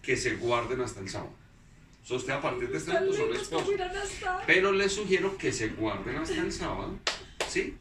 que 0.08 0.16
se 0.16 0.36
guarden 0.36 0.80
hasta 0.80 1.00
el 1.00 1.10
sábado. 1.10 1.34
O 2.02 2.06
sea, 2.06 2.16
usted 2.16 2.32
a 2.32 2.40
partir 2.40 2.70
de 2.70 2.78
este 2.78 2.90
momento 2.94 3.14
son 3.14 3.36
esposos. 3.36 3.68
Pero 4.46 4.72
les 4.72 4.90
sugiero 4.94 5.36
que 5.36 5.52
se 5.52 5.68
guarden 5.68 6.16
hasta 6.16 6.40
el 6.40 6.50
sábado. 6.50 6.98
¿Sí? 7.46 7.76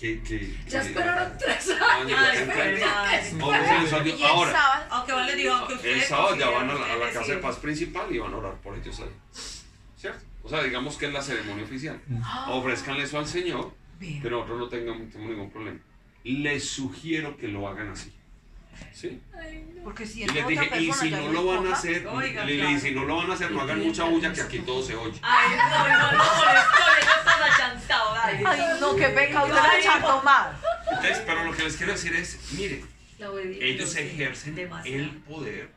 Que, 0.00 0.22
que, 0.22 0.56
Ya 0.66 0.80
que- 0.80 0.88
esperaron 0.88 1.36
tres 1.36 1.70
Años, 1.90 2.18
Ahora, 4.22 4.88
el 5.84 6.00
sábado 6.00 6.36
ya 6.36 6.48
van 6.48 6.70
a 6.70 6.74
la, 6.74 6.84
a 6.86 6.88
la 6.88 6.94
ustedes 6.96 7.14
casa 7.18 7.32
de 7.32 7.38
paz 7.38 7.56
principal 7.56 8.14
y 8.14 8.18
van 8.18 8.32
a 8.32 8.36
orar 8.38 8.54
por 8.62 8.74
ellos 8.74 8.98
ahí. 9.00 9.10
¿Cierto? 9.98 10.24
O 10.44 10.48
sea, 10.48 10.62
digamos 10.62 10.96
que 10.96 11.04
es 11.04 11.12
la 11.12 11.20
ceremonia 11.20 11.64
oficial. 11.64 12.00
Ofrezcanle 12.48 13.04
eso 13.04 13.18
al 13.18 13.26
Señor, 13.26 13.74
que 14.00 14.30
nosotros 14.30 14.58
no 14.58 14.68
tengamos, 14.70 15.14
ningún 15.14 15.50
problema. 15.50 15.78
Les 16.24 16.66
sugiero 16.66 17.36
que 17.36 17.48
lo 17.48 17.68
hagan 17.68 17.90
así. 17.90 18.10
¿Sí? 18.92 19.20
Porque 19.84 20.04
si 20.06 20.20
Y 20.20 20.22
es 20.24 20.34
les 20.34 20.46
dije, 20.46 20.80
y 20.80 20.92
si 20.92 21.10
no 21.10 21.32
lo 21.32 21.44
van 21.46 21.66
a 21.68 21.72
hacer, 21.72 22.06
Oiga, 22.06 22.44
le- 22.44 22.56
le- 22.56 22.62
claro. 22.62 22.80
si 22.80 22.90
no 22.90 23.04
lo 23.04 23.16
van 23.16 23.30
a 23.30 23.34
hacer, 23.34 23.50
no 23.52 23.60
hagan 23.60 23.80
mucha 23.80 24.04
bulla 24.04 24.32
que 24.32 24.40
aquí 24.42 24.58
todo 24.60 24.82
se 24.82 24.94
oye. 24.96 25.18
Ay, 25.22 25.56
no, 25.56 25.88
no, 25.88 26.12
no, 26.12 26.24
dale. 28.14 28.42
Ay, 28.44 28.60
no, 28.80 28.96
qué 28.96 29.08
pecado, 29.08 29.46
usted 29.46 29.60
la 29.62 29.78
echando 29.78 30.22
mal. 30.22 30.56
Entonces, 30.90 31.22
pero 31.26 31.44
lo 31.44 31.52
que 31.52 31.62
les 31.64 31.76
quiero 31.76 31.92
decir 31.92 32.14
es, 32.16 32.38
obediencia. 33.28 33.66
ellos 33.66 33.96
ejercen 33.96 34.54
demasiado. 34.54 34.98
el 35.02 35.10
poder, 35.10 35.70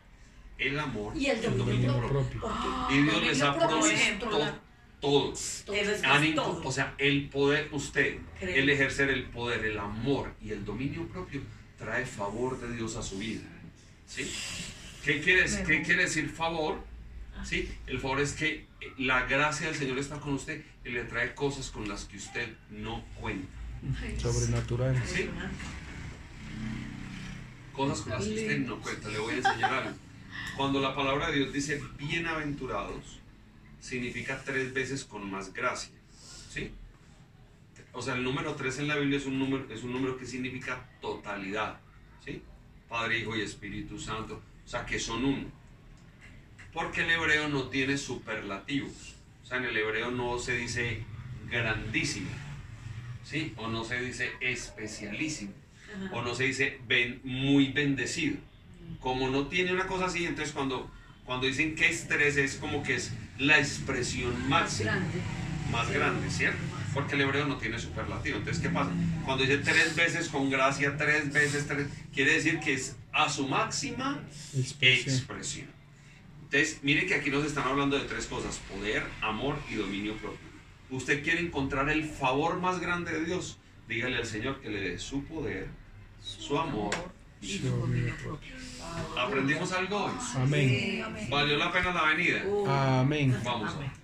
el 0.57 0.79
amor 0.79 1.13
Y 1.15 1.27
el 1.27 1.41
dominio 1.57 1.97
propio. 1.97 2.09
propio. 2.09 2.41
Porque 2.41 2.95
Y 2.95 3.01
Dios 3.03 3.23
les 3.23 3.41
ha 3.41 3.57
provisto 3.57 4.29
todo. 4.99 5.31
o 6.63 6.71
sea, 6.71 6.93
el 6.97 7.29
poder, 7.29 7.69
usted, 7.71 8.17
el 8.41 8.69
ejercer 8.69 9.09
el 9.09 9.25
poder, 9.25 9.65
el 9.65 9.79
amor 9.79 10.33
y 10.41 10.51
el 10.51 10.63
dominio 10.65 11.07
propio 11.07 11.41
trae 11.81 12.05
favor 12.05 12.59
de 12.61 12.73
Dios 12.75 12.95
a 12.95 13.03
su 13.03 13.17
vida. 13.17 13.41
¿Sí? 14.07 14.31
¿Qué 15.03 15.19
quiere, 15.19 15.45
qué 15.65 15.81
quiere 15.81 16.03
decir 16.03 16.29
favor? 16.29 16.79
¿Sí? 17.43 17.69
El 17.87 17.99
favor 17.99 18.21
es 18.21 18.33
que 18.33 18.67
la 18.97 19.25
gracia 19.25 19.67
del 19.67 19.75
Señor 19.75 19.97
está 19.97 20.19
con 20.19 20.33
usted 20.33 20.63
y 20.85 20.89
le 20.89 21.03
trae 21.05 21.33
cosas 21.33 21.71
con 21.71 21.89
las 21.89 22.05
que 22.05 22.17
usted 22.17 22.55
no 22.69 23.03
cuenta. 23.19 23.51
Sobrenatural. 24.19 25.01
¿Sí? 25.05 25.27
Cosas 27.73 28.01
con 28.01 28.13
las 28.13 28.23
que 28.25 28.33
usted 28.33 28.59
no 28.59 28.79
cuenta. 28.79 29.09
Le 29.09 29.19
voy 29.19 29.33
a 29.33 29.37
enseñar 29.37 29.73
algo. 29.73 29.97
Cuando 30.55 30.79
la 30.79 30.95
palabra 30.95 31.31
de 31.31 31.37
Dios 31.37 31.53
dice 31.53 31.81
bienaventurados, 31.97 33.19
significa 33.79 34.41
tres 34.45 34.73
veces 34.73 35.03
con 35.03 35.29
más 35.31 35.51
gracia. 35.51 35.91
¿Sí? 36.51 36.71
O 37.93 38.01
sea, 38.01 38.15
el 38.15 38.23
número 38.23 38.55
tres 38.55 38.79
en 38.79 38.87
la 38.87 38.95
Biblia 38.95 39.17
es 39.17 39.25
un 39.25 39.37
número, 39.37 39.65
es 39.73 39.83
un 39.83 39.91
número 39.91 40.17
que 40.17 40.25
significa 40.25 40.85
totalidad. 41.01 41.79
¿Sí? 42.25 42.41
Padre, 42.87 43.19
Hijo 43.19 43.35
y 43.35 43.41
Espíritu 43.41 43.99
Santo. 43.99 44.41
O 44.65 44.67
sea, 44.69 44.85
que 44.85 44.99
son 44.99 45.25
uno. 45.25 45.45
Porque 46.73 47.01
el 47.01 47.09
hebreo 47.09 47.49
no 47.49 47.63
tiene 47.69 47.97
superlativos. 47.97 49.15
O 49.43 49.45
sea, 49.45 49.57
en 49.57 49.65
el 49.65 49.75
hebreo 49.77 50.11
no 50.11 50.39
se 50.39 50.55
dice 50.55 51.03
grandísimo. 51.49 52.29
¿Sí? 53.23 53.53
O 53.57 53.67
no 53.67 53.83
se 53.83 53.99
dice 54.01 54.31
especialísimo. 54.39 55.51
O 56.13 56.21
no 56.21 56.33
se 56.33 56.45
dice 56.45 56.79
ben- 56.87 57.19
muy 57.23 57.71
bendecido. 57.73 58.37
Como 59.01 59.29
no 59.29 59.47
tiene 59.47 59.73
una 59.73 59.87
cosa 59.87 60.05
así, 60.05 60.25
entonces 60.25 60.53
cuando, 60.53 60.89
cuando 61.25 61.47
dicen 61.47 61.75
que 61.75 61.89
es 61.89 62.07
tres 62.07 62.37
es 62.37 62.55
como 62.55 62.83
que 62.83 62.95
es 62.95 63.11
la 63.37 63.59
expresión 63.59 64.47
máxima 64.47 64.91
grande. 64.91 65.21
más 65.71 65.91
grande, 65.91 66.29
¿cierto? 66.29 66.59
Porque 66.93 67.15
el 67.15 67.21
hebreo 67.21 67.45
no 67.47 67.57
tiene 67.57 67.79
superlativo. 67.79 68.37
Entonces, 68.37 68.61
¿qué 68.61 68.69
pasa? 68.69 68.91
Cuando 69.25 69.43
dice 69.43 69.59
tres 69.59 69.95
veces 69.95 70.27
con 70.27 70.49
gracia, 70.49 70.97
tres 70.97 71.31
veces, 71.31 71.65
tres, 71.67 71.87
quiere 72.13 72.33
decir 72.33 72.59
que 72.59 72.73
es 72.73 72.95
a 73.13 73.29
su 73.29 73.47
máxima 73.47 74.19
Expresión. 74.57 75.15
expresión. 75.15 75.67
Entonces, 76.43 76.79
miren 76.83 77.07
que 77.07 77.15
aquí 77.15 77.29
nos 77.29 77.45
están 77.45 77.65
hablando 77.67 77.97
de 77.97 78.05
tres 78.05 78.25
cosas, 78.25 78.59
poder, 78.69 79.03
amor 79.21 79.57
y 79.71 79.75
dominio 79.75 80.15
propio. 80.17 80.51
Usted 80.89 81.23
quiere 81.23 81.39
encontrar 81.39 81.89
el 81.89 82.03
favor 82.03 82.59
más 82.59 82.81
grande 82.81 83.13
de 83.13 83.23
Dios, 83.23 83.57
dígale 83.87 84.17
al 84.17 84.25
Señor 84.25 84.59
que 84.59 84.69
le 84.69 84.81
dé 84.81 84.99
su 84.99 85.23
poder, 85.23 85.69
su 86.21 86.59
amor 86.59 86.93
y 87.41 87.57
su... 87.59 87.69
Dominio 87.69 88.13
propio. 88.17 88.53
¿Aprendimos 89.17 89.71
algo 89.71 90.05
hoy? 90.05 90.11
Amén. 90.35 91.05
¿Valió 91.29 91.57
la 91.57 91.71
pena 91.71 91.93
la 91.93 92.03
venida? 92.03 92.41
Amén. 92.99 93.33
Vamos 93.45 93.73
a 93.75 93.79
ver. 93.79 94.00